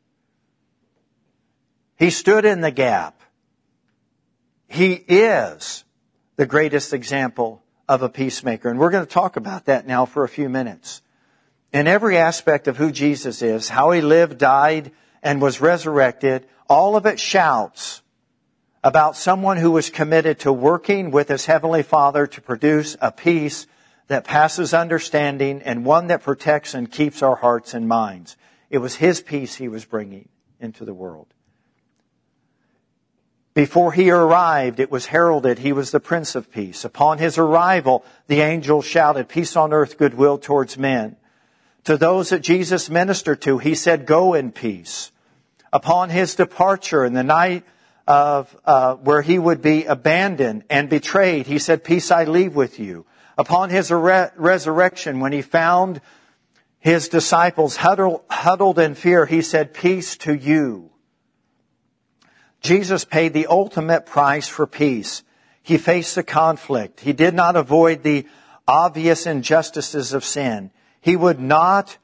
He 1.98 2.10
stood 2.10 2.46
in 2.46 2.62
the 2.62 2.72
gap. 2.72 3.22
He 4.68 4.94
is 4.94 5.84
the 6.36 6.48
greatest 6.48 6.94
example 6.94 7.62
of 7.88 8.02
a 8.02 8.10
peacemaker. 8.10 8.70
And 8.70 8.80
we're 8.80 8.92
going 8.92 9.06
to 9.06 9.12
talk 9.12 9.36
about 9.36 9.66
that 9.66 9.86
now 9.86 10.06
for 10.06 10.24
a 10.24 10.30
few 10.30 10.50
minutes. 10.50 11.02
In 11.72 11.88
every 11.88 12.18
aspect 12.18 12.68
of 12.68 12.78
who 12.78 12.92
Jesus 12.92 13.42
is, 13.42 13.70
how 13.70 13.92
he 13.92 14.02
lived, 14.02 14.38
died, 14.38 14.92
and 15.22 15.42
was 15.42 15.62
resurrected, 15.62 16.48
all 16.70 16.96
of 16.96 17.06
it 17.06 17.20
shouts 17.20 18.02
about 18.84 19.16
someone 19.16 19.58
who 19.58 19.72
was 19.72 19.90
committed 19.90 20.40
to 20.40 20.54
working 20.54 21.12
with 21.12 21.28
his 21.28 21.46
heavenly 21.46 21.84
father 21.84 22.28
to 22.28 22.42
produce 22.42 22.96
a 23.02 23.12
peace 23.12 23.68
that 24.08 24.24
passes 24.24 24.74
understanding 24.74 25.62
and 25.64 25.84
one 25.84 26.08
that 26.08 26.22
protects 26.22 26.74
and 26.74 26.92
keeps 26.92 27.24
our 27.24 27.36
hearts 27.36 27.74
and 27.74 27.88
minds. 27.88 28.38
It 28.70 28.78
was 28.78 28.96
his 28.96 29.22
peace 29.22 29.56
he 29.56 29.68
was 29.68 29.86
bringing 29.86 30.30
into 30.60 30.86
the 30.86 30.94
world. 30.94 31.28
Before 33.56 33.92
he 33.94 34.12
arrived, 34.12 34.80
it 34.80 34.92
was 34.92 35.08
heralded 35.08 35.58
he 35.58 35.74
was 35.74 35.90
the 35.90 36.00
Prince 36.00 36.36
of 36.36 36.52
Peace. 36.52 36.86
Upon 36.86 37.18
his 37.18 37.40
arrival, 37.40 38.06
the 38.28 38.42
angel 38.42 38.84
shouted, 38.84 39.30
peace 39.30 39.56
on 39.56 39.74
earth, 39.74 39.98
goodwill 39.98 40.38
towards 40.38 40.78
men. 40.78 41.16
To 41.86 41.98
those 41.98 42.30
that 42.30 42.42
Jesus 42.42 42.90
ministered 42.90 43.42
to, 43.44 43.58
he 43.58 43.74
said, 43.74 44.06
go 44.06 44.34
in 44.34 44.52
peace 44.52 45.12
upon 45.76 46.10
his 46.10 46.36
departure 46.36 47.04
in 47.04 47.14
the 47.14 47.24
night 47.24 47.66
of 48.08 48.56
uh, 48.66 48.96
where 48.96 49.22
he 49.22 49.38
would 49.38 49.62
be 49.62 49.84
abandoned 49.84 50.64
and 50.70 50.90
betrayed, 50.90 51.48
he 51.48 51.60
said, 51.60 51.84
"Peace 51.84 52.12
I 52.12 52.24
leave 52.24 52.56
with 52.56 52.80
you." 52.80 53.06
Upon 53.38 53.70
his 53.70 53.92
re- 53.92 54.30
resurrection, 54.38 55.20
when 55.20 55.34
he 55.34 55.42
found 55.42 56.00
his 56.80 57.10
disciples 57.10 57.76
huddled, 57.76 58.22
huddled 58.30 58.80
in 58.80 58.96
fear, 58.96 59.26
he 59.26 59.42
said, 59.42 59.74
"Peace 59.74 60.16
to 60.18 60.34
you." 60.34 60.92
Jesus 62.66 63.06
paid 63.06 63.34
the 63.34 63.46
ultimate 63.46 64.08
price 64.08 64.48
for 64.48 64.66
peace. 64.66 65.22
He 65.62 65.78
faced 65.78 66.16
the 66.16 66.24
conflict. 66.24 67.00
He 67.00 67.14
did 67.14 67.36
not 67.36 67.56
avoid 67.56 68.02
the 68.02 68.26
obvious 68.68 69.28
injustices 69.28 70.14
of 70.14 70.26
sin. 70.26 70.72
He 71.00 71.16
would 71.16 71.40
not 71.40 71.96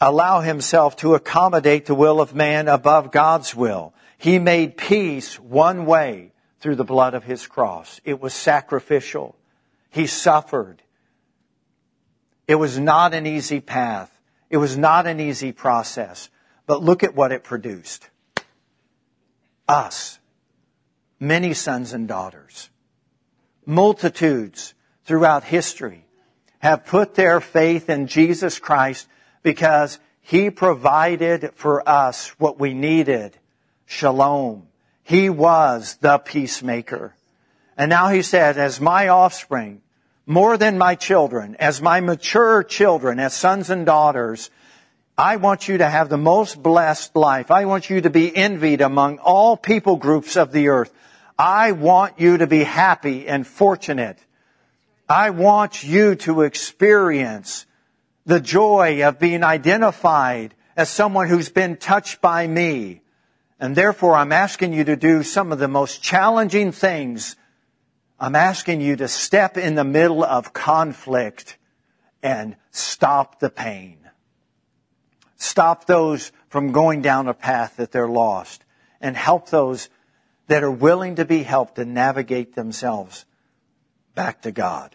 allow 0.00 0.40
himself 0.40 0.96
to 0.98 1.16
accommodate 1.16 1.86
the 1.86 1.96
will 1.96 2.20
of 2.20 2.32
man 2.32 2.68
above 2.68 3.10
God's 3.10 3.56
will. 3.56 3.92
He 4.16 4.38
made 4.38 4.76
peace 4.76 5.40
one 5.40 5.84
way 5.84 6.30
through 6.60 6.76
the 6.76 6.84
blood 6.84 7.14
of 7.14 7.24
his 7.24 7.48
cross. 7.48 8.00
It 8.04 8.20
was 8.20 8.34
sacrificial. 8.34 9.34
He 9.90 10.06
suffered. 10.06 10.80
It 12.46 12.54
was 12.54 12.78
not 12.78 13.14
an 13.14 13.26
easy 13.26 13.60
path. 13.60 14.16
It 14.48 14.58
was 14.58 14.78
not 14.78 15.08
an 15.08 15.18
easy 15.18 15.50
process. 15.50 16.30
But 16.66 16.84
look 16.84 17.02
at 17.02 17.16
what 17.16 17.32
it 17.32 17.42
produced. 17.42 18.08
Us. 19.68 20.18
Many 21.18 21.54
sons 21.54 21.92
and 21.92 22.06
daughters. 22.06 22.68
Multitudes 23.66 24.74
throughout 25.04 25.44
history 25.44 26.04
have 26.58 26.86
put 26.86 27.14
their 27.14 27.40
faith 27.40 27.88
in 27.88 28.06
Jesus 28.06 28.58
Christ 28.58 29.06
because 29.42 29.98
He 30.20 30.50
provided 30.50 31.52
for 31.54 31.86
us 31.88 32.28
what 32.38 32.58
we 32.58 32.74
needed. 32.74 33.36
Shalom. 33.86 34.66
He 35.02 35.28
was 35.30 35.96
the 36.00 36.18
peacemaker. 36.18 37.14
And 37.76 37.90
now 37.90 38.08
He 38.08 38.22
said, 38.22 38.56
as 38.58 38.80
my 38.80 39.08
offspring, 39.08 39.82
more 40.26 40.56
than 40.56 40.78
my 40.78 40.94
children, 40.94 41.56
as 41.58 41.82
my 41.82 42.00
mature 42.00 42.62
children, 42.62 43.20
as 43.20 43.34
sons 43.34 43.68
and 43.68 43.84
daughters, 43.84 44.50
I 45.16 45.36
want 45.36 45.68
you 45.68 45.78
to 45.78 45.88
have 45.88 46.08
the 46.08 46.16
most 46.16 46.60
blessed 46.60 47.14
life. 47.14 47.52
I 47.52 47.66
want 47.66 47.88
you 47.88 48.00
to 48.00 48.10
be 48.10 48.34
envied 48.36 48.80
among 48.80 49.18
all 49.18 49.56
people 49.56 49.96
groups 49.96 50.36
of 50.36 50.50
the 50.50 50.68
earth. 50.68 50.92
I 51.38 51.72
want 51.72 52.18
you 52.18 52.38
to 52.38 52.48
be 52.48 52.64
happy 52.64 53.28
and 53.28 53.46
fortunate. 53.46 54.18
I 55.08 55.30
want 55.30 55.84
you 55.84 56.16
to 56.16 56.42
experience 56.42 57.66
the 58.26 58.40
joy 58.40 59.06
of 59.06 59.20
being 59.20 59.44
identified 59.44 60.54
as 60.76 60.88
someone 60.88 61.28
who's 61.28 61.48
been 61.48 61.76
touched 61.76 62.20
by 62.20 62.46
me. 62.46 63.02
And 63.60 63.76
therefore, 63.76 64.16
I'm 64.16 64.32
asking 64.32 64.72
you 64.72 64.84
to 64.84 64.96
do 64.96 65.22
some 65.22 65.52
of 65.52 65.60
the 65.60 65.68
most 65.68 66.02
challenging 66.02 66.72
things. 66.72 67.36
I'm 68.18 68.34
asking 68.34 68.80
you 68.80 68.96
to 68.96 69.06
step 69.06 69.56
in 69.56 69.76
the 69.76 69.84
middle 69.84 70.24
of 70.24 70.52
conflict 70.52 71.56
and 72.22 72.56
stop 72.72 73.38
the 73.38 73.50
pain. 73.50 74.03
Stop 75.36 75.86
those 75.86 76.32
from 76.48 76.72
going 76.72 77.02
down 77.02 77.28
a 77.28 77.34
path 77.34 77.76
that 77.76 77.92
they're 77.92 78.08
lost 78.08 78.64
and 79.00 79.16
help 79.16 79.50
those 79.50 79.88
that 80.46 80.62
are 80.62 80.70
willing 80.70 81.16
to 81.16 81.24
be 81.24 81.42
helped 81.42 81.76
to 81.76 81.84
navigate 81.84 82.54
themselves 82.54 83.24
back 84.14 84.42
to 84.42 84.52
God. 84.52 84.94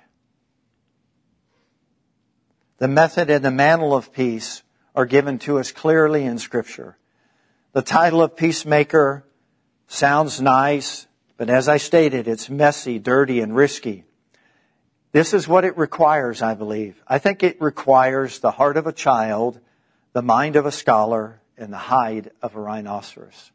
The 2.77 2.87
method 2.87 3.29
and 3.29 3.43
the 3.43 3.51
mantle 3.51 3.93
of 3.93 4.13
peace 4.13 4.63
are 4.95 5.05
given 5.05 5.37
to 5.39 5.59
us 5.59 5.71
clearly 5.71 6.23
in 6.23 6.37
scripture. 6.37 6.97
The 7.73 7.81
title 7.81 8.21
of 8.21 8.35
peacemaker 8.35 9.25
sounds 9.87 10.41
nice, 10.41 11.07
but 11.37 11.49
as 11.49 11.67
I 11.67 11.77
stated, 11.77 12.27
it's 12.27 12.49
messy, 12.49 12.97
dirty, 12.99 13.41
and 13.41 13.55
risky. 13.55 14.05
This 15.11 15.33
is 15.33 15.47
what 15.47 15.65
it 15.65 15.77
requires, 15.77 16.41
I 16.41 16.53
believe. 16.53 17.01
I 17.07 17.17
think 17.19 17.43
it 17.43 17.61
requires 17.61 18.39
the 18.39 18.51
heart 18.51 18.77
of 18.77 18.87
a 18.87 18.93
child, 18.93 19.59
the 20.13 20.21
mind 20.21 20.55
of 20.55 20.65
a 20.65 20.71
scholar, 20.71 21.41
and 21.59 21.73
the 21.73 21.77
hide 21.77 22.31
of 22.41 22.55
a 22.55 22.59
rhinoceros. 22.59 23.51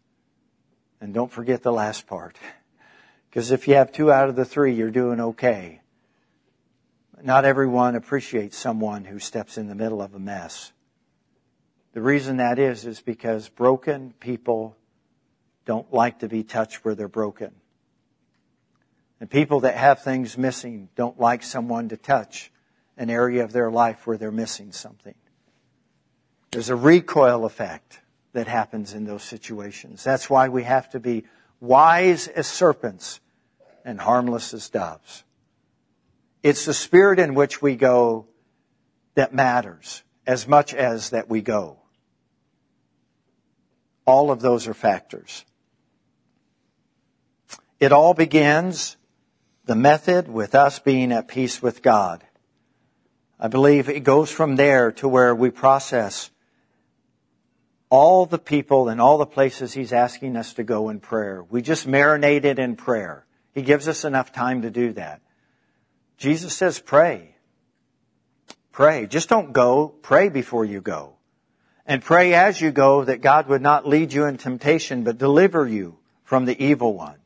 And 1.01 1.13
don't 1.13 1.33
forget 1.33 1.63
the 1.63 1.73
last 1.73 2.07
part. 2.07 2.39
Because 3.31 3.51
if 3.51 3.67
you 3.67 3.75
have 3.75 3.91
two 3.91 4.13
out 4.13 4.29
of 4.29 4.37
the 4.37 4.45
three, 4.45 4.75
you're 4.75 4.93
doing 4.93 5.19
okay. 5.19 5.81
Not 7.21 7.45
everyone 7.45 7.97
appreciates 7.97 8.57
someone 8.57 9.05
who 9.05 9.19
steps 9.19 9.59
in 9.59 9.67
the 9.67 9.75
middle 9.75 10.01
of 10.01 10.15
a 10.15 10.21
mess. 10.21 10.71
The 11.95 12.01
reason 12.01 12.37
that 12.37 12.61
is, 12.61 12.87
is 12.87 13.01
because 13.01 13.49
broken 13.49 14.15
people 14.21 14.77
don't 15.65 15.93
like 15.93 16.21
to 16.21 16.29
be 16.29 16.45
touched 16.45 16.85
where 16.85 16.95
they're 16.95 17.09
broken. 17.09 17.51
And 19.19 19.29
people 19.29 19.59
that 19.61 19.75
have 19.77 20.05
things 20.05 20.39
missing 20.39 20.89
don't 20.95 21.19
like 21.19 21.43
someone 21.43 21.89
to 21.89 21.97
touch 21.97 22.53
an 22.97 23.11
area 23.11 23.43
of 23.43 23.51
their 23.51 23.69
life 23.69 24.07
where 24.07 24.17
they're 24.17 24.31
missing 24.31 24.71
something. 24.71 25.17
There's 26.55 26.71
a 26.71 26.77
recoil 26.77 27.45
effect 27.47 27.99
that 28.33 28.47
happens 28.47 28.95
in 28.95 29.07
those 29.07 29.25
situations. 29.25 30.05
That's 30.05 30.31
why 30.31 30.49
we 30.49 30.63
have 30.63 30.89
to 30.91 31.01
be 31.01 31.25
wise 31.59 32.29
as 32.29 32.47
serpents 32.47 33.19
and 33.85 34.01
harmless 34.01 34.55
as 34.55 34.71
doves. 34.71 35.25
It's 36.45 36.65
the 36.65 36.73
spirit 36.73 37.19
in 37.19 37.35
which 37.35 37.61
we 37.61 37.75
go 37.75 38.29
that 39.17 39.35
matters 39.35 40.05
as 40.29 40.47
much 40.47 40.73
as 40.73 41.11
that 41.11 41.29
we 41.29 41.43
go. 41.43 41.79
All 44.07 44.31
of 44.31 44.41
those 44.41 44.69
are 44.69 44.75
factors. 44.75 45.45
It 47.81 47.91
all 47.91 48.15
begins, 48.15 48.97
the 49.65 49.75
method, 49.75 50.29
with 50.29 50.55
us 50.55 50.79
being 50.79 51.11
at 51.11 51.27
peace 51.27 51.61
with 51.61 51.83
God. 51.83 52.23
I 53.41 53.49
believe 53.49 53.89
it 53.89 54.05
goes 54.05 54.31
from 54.31 54.55
there 54.55 54.93
to 54.93 55.09
where 55.09 55.35
we 55.35 55.51
process 55.51 56.31
all 57.91 58.27
the 58.27 58.39
people 58.39 58.89
and 58.89 59.01
all 59.01 59.19
the 59.19 59.27
places 59.27 59.73
He's 59.73 59.93
asking 59.93 60.37
us 60.37 60.55
to 60.55 60.65
go 60.65 60.89
in 60.89 61.01
prayer. 61.01 61.45
We 61.49 61.63
just 61.63 61.87
marinate 61.87 62.45
it 62.45 62.59
in 62.59 62.77
prayer. 62.77 63.27
He 63.53 63.63
gives 63.63 63.89
us 63.89 64.05
enough 64.05 64.33
time 64.33 64.63
to 64.63 64.71
do 64.71 64.93
that. 64.95 65.21
Jesus 66.17 66.55
says 66.55 66.79
pray. 66.79 67.37
Pray. 68.73 69.07
Just 69.07 69.29
don't 69.29 69.53
go. 69.53 69.89
Pray 70.03 70.29
before 70.29 70.65
you 70.65 70.81
go. 70.81 71.15
And 71.87 72.03
pray 72.03 72.35
as 72.35 72.61
you 72.61 72.73
go 72.73 73.05
that 73.05 73.21
God 73.21 73.47
would 73.49 73.63
not 73.63 73.87
lead 73.87 74.13
you 74.13 74.25
in 74.25 74.39
temptation, 74.39 75.05
but 75.05 75.19
deliver 75.19 75.67
you 75.67 75.99
from 76.25 76.47
the 76.47 76.61
evil 76.61 76.95
one. 76.95 77.19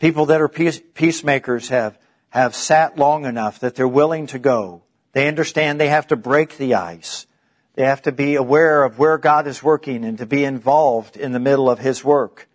People 0.00 0.26
that 0.26 0.40
are 0.40 0.48
peace, 0.48 0.80
peacemakers 0.94 1.68
have, 1.68 1.98
have 2.30 2.54
sat 2.54 2.96
long 2.96 3.26
enough 3.26 3.60
that 3.60 3.74
they're 3.74 3.86
willing 3.86 4.26
to 4.28 4.38
go. 4.38 4.82
They 5.12 5.28
understand 5.28 5.78
they 5.78 5.88
have 5.88 6.06
to 6.08 6.16
break 6.16 6.56
the 6.56 6.74
ice. 6.74 7.26
They 7.74 7.84
have 7.84 8.02
to 8.02 8.12
be 8.12 8.34
aware 8.34 8.84
of 8.84 8.98
where 8.98 9.18
God 9.18 9.46
is 9.46 9.62
working 9.62 10.04
and 10.04 10.18
to 10.18 10.26
be 10.26 10.44
involved 10.44 11.16
in 11.16 11.32
the 11.32 11.40
middle 11.40 11.70
of 11.70 11.78
His 11.78 12.04
work. 12.04 12.48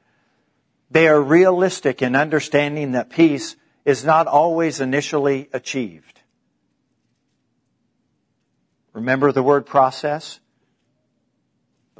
They 0.91 1.07
are 1.07 1.21
realistic 1.21 2.01
in 2.01 2.15
understanding 2.15 2.91
that 2.91 3.09
peace 3.09 3.55
is 3.85 4.03
not 4.03 4.27
always 4.27 4.81
initially 4.81 5.49
achieved. 5.53 6.21
Remember 8.93 9.31
the 9.31 9.43
word 9.43 9.65
process? 9.65 10.39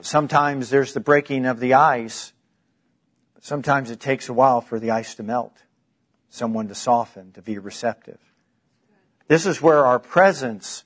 Sometimes 0.02 0.70
there's 0.70 0.94
the 0.94 1.00
breaking 1.00 1.46
of 1.46 1.60
the 1.60 1.74
ice. 1.74 2.34
Sometimes 3.42 3.92
it 3.92 4.00
takes 4.00 4.30
a 4.30 4.34
while 4.34 4.62
for 4.62 4.80
the 4.80 4.92
ice 4.92 5.16
to 5.16 5.24
melt, 5.24 5.56
someone 6.30 6.68
to 6.68 6.76
soften, 6.76 7.32
to 7.34 7.42
be 7.42 7.58
receptive. 7.58 8.20
This 9.28 9.46
is 9.46 9.62
where 9.62 9.86
our 9.86 10.00
presence 10.00 10.84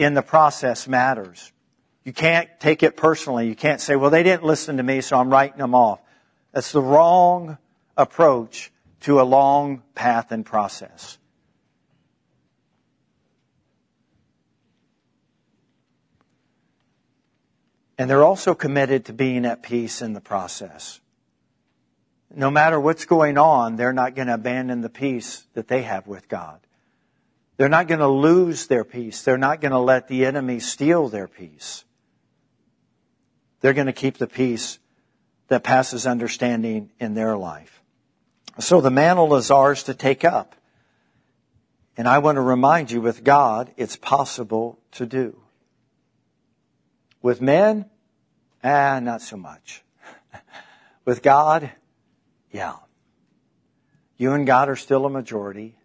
in 0.00 0.14
the 0.14 0.22
process 0.22 0.88
matters. 0.88 1.52
You 2.04 2.14
can't 2.14 2.48
take 2.58 2.82
it 2.82 2.96
personally. 2.96 3.46
You 3.46 3.54
can't 3.54 3.82
say, 3.82 3.96
well, 3.96 4.08
they 4.08 4.22
didn't 4.22 4.44
listen 4.44 4.78
to 4.78 4.82
me, 4.82 5.02
so 5.02 5.18
I'm 5.18 5.28
writing 5.28 5.58
them 5.58 5.74
off. 5.74 6.00
That's 6.52 6.72
the 6.72 6.80
wrong 6.80 7.58
approach 7.98 8.72
to 9.00 9.20
a 9.20 9.22
long 9.22 9.82
path 9.94 10.32
and 10.32 10.44
process. 10.44 11.18
And 17.98 18.08
they're 18.08 18.24
also 18.24 18.54
committed 18.54 19.04
to 19.04 19.12
being 19.12 19.44
at 19.44 19.62
peace 19.62 20.00
in 20.00 20.14
the 20.14 20.22
process. 20.22 21.00
No 22.34 22.50
matter 22.50 22.80
what's 22.80 23.04
going 23.04 23.36
on, 23.36 23.76
they're 23.76 23.92
not 23.92 24.14
going 24.14 24.28
to 24.28 24.34
abandon 24.34 24.80
the 24.80 24.88
peace 24.88 25.44
that 25.52 25.68
they 25.68 25.82
have 25.82 26.06
with 26.06 26.26
God. 26.26 26.60
They're 27.60 27.68
not 27.68 27.88
going 27.88 28.00
to 28.00 28.08
lose 28.08 28.68
their 28.68 28.84
peace. 28.84 29.20
They're 29.20 29.36
not 29.36 29.60
going 29.60 29.72
to 29.72 29.78
let 29.78 30.08
the 30.08 30.24
enemy 30.24 30.60
steal 30.60 31.10
their 31.10 31.28
peace. 31.28 31.84
They're 33.60 33.74
going 33.74 33.86
to 33.86 33.92
keep 33.92 34.16
the 34.16 34.26
peace 34.26 34.78
that 35.48 35.62
passes 35.62 36.06
understanding 36.06 36.90
in 36.98 37.12
their 37.12 37.36
life. 37.36 37.82
So 38.60 38.80
the 38.80 38.90
mantle 38.90 39.34
is 39.34 39.50
ours 39.50 39.82
to 39.82 39.92
take 39.92 40.24
up. 40.24 40.54
And 41.98 42.08
I 42.08 42.16
want 42.20 42.36
to 42.36 42.40
remind 42.40 42.90
you 42.90 43.02
with 43.02 43.24
God, 43.24 43.70
it's 43.76 43.96
possible 43.96 44.78
to 44.92 45.04
do. 45.04 45.38
With 47.20 47.42
men, 47.42 47.90
ah, 48.64 49.00
not 49.00 49.20
so 49.20 49.36
much. 49.36 49.82
with 51.04 51.20
God, 51.20 51.70
yeah. 52.50 52.76
You 54.16 54.32
and 54.32 54.46
God 54.46 54.70
are 54.70 54.76
still 54.76 55.04
a 55.04 55.10
majority. 55.10 55.76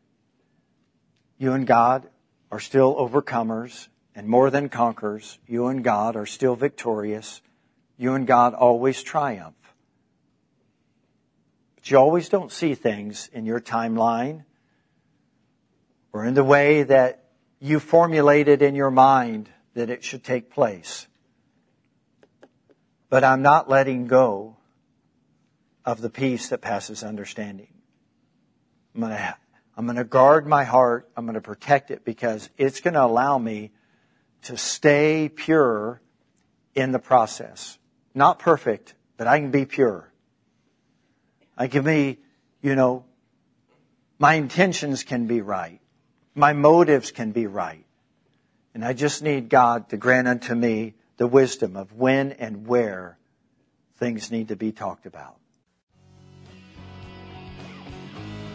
You 1.37 1.53
and 1.53 1.67
God 1.67 2.07
are 2.51 2.59
still 2.59 2.95
overcomers 2.95 3.87
and 4.15 4.27
more 4.27 4.49
than 4.49 4.69
conquerors. 4.69 5.37
You 5.47 5.67
and 5.67 5.83
God 5.83 6.15
are 6.15 6.25
still 6.25 6.55
victorious. 6.55 7.41
You 7.97 8.13
and 8.13 8.25
God 8.25 8.53
always 8.53 9.03
triumph 9.03 9.55
But 11.75 11.91
you 11.91 11.97
always 11.97 12.29
don't 12.29 12.51
see 12.51 12.75
things 12.75 13.29
in 13.33 13.45
your 13.45 13.59
timeline 13.59 14.45
or 16.13 16.25
in 16.25 16.33
the 16.33 16.43
way 16.43 16.83
that 16.83 17.25
you 17.59 17.79
formulated 17.79 18.61
in 18.61 18.75
your 18.75 18.91
mind 18.91 19.49
that 19.73 19.89
it 19.89 20.03
should 20.03 20.23
take 20.23 20.49
place. 20.49 21.07
But 23.09 23.23
I'm 23.23 23.41
not 23.41 23.69
letting 23.69 24.07
go 24.07 24.57
of 25.85 26.01
the 26.01 26.09
peace 26.09 26.49
that 26.49 26.61
passes 26.61 27.03
understanding. 27.03 27.73
I'm 28.93 29.01
going 29.01 29.11
to, 29.11 29.35
I'm 29.77 29.85
going 29.85 29.97
to 29.97 30.03
guard 30.03 30.47
my 30.47 30.63
heart. 30.63 31.09
I'm 31.17 31.25
going 31.25 31.35
to 31.35 31.41
protect 31.41 31.91
it 31.91 32.05
because 32.05 32.49
it's 32.57 32.79
going 32.79 32.93
to 32.93 33.03
allow 33.03 33.37
me 33.37 33.71
to 34.43 34.57
stay 34.57 35.29
pure 35.29 36.01
in 36.73 36.91
the 36.91 36.99
process. 36.99 37.77
Not 38.13 38.39
perfect, 38.39 38.93
but 39.17 39.27
I 39.27 39.39
can 39.39 39.51
be 39.51 39.65
pure. 39.65 40.11
I 41.57 41.67
can 41.67 41.83
be, 41.83 42.19
you 42.61 42.75
know, 42.75 43.05
my 44.17 44.35
intentions 44.35 45.03
can 45.03 45.27
be 45.27 45.41
right. 45.41 45.81
My 46.33 46.53
motives 46.53 47.11
can 47.11 47.31
be 47.31 47.47
right. 47.47 47.85
And 48.73 48.83
I 48.83 48.93
just 48.93 49.23
need 49.23 49.49
God 49.49 49.89
to 49.89 49.97
grant 49.97 50.27
unto 50.27 50.53
me 50.53 50.95
the 51.17 51.27
wisdom 51.27 51.77
of 51.77 51.93
when 51.93 52.33
and 52.33 52.67
where 52.67 53.17
things 53.97 54.31
need 54.31 54.49
to 54.49 54.55
be 54.55 54.71
talked 54.71 55.05
about. 55.05 55.37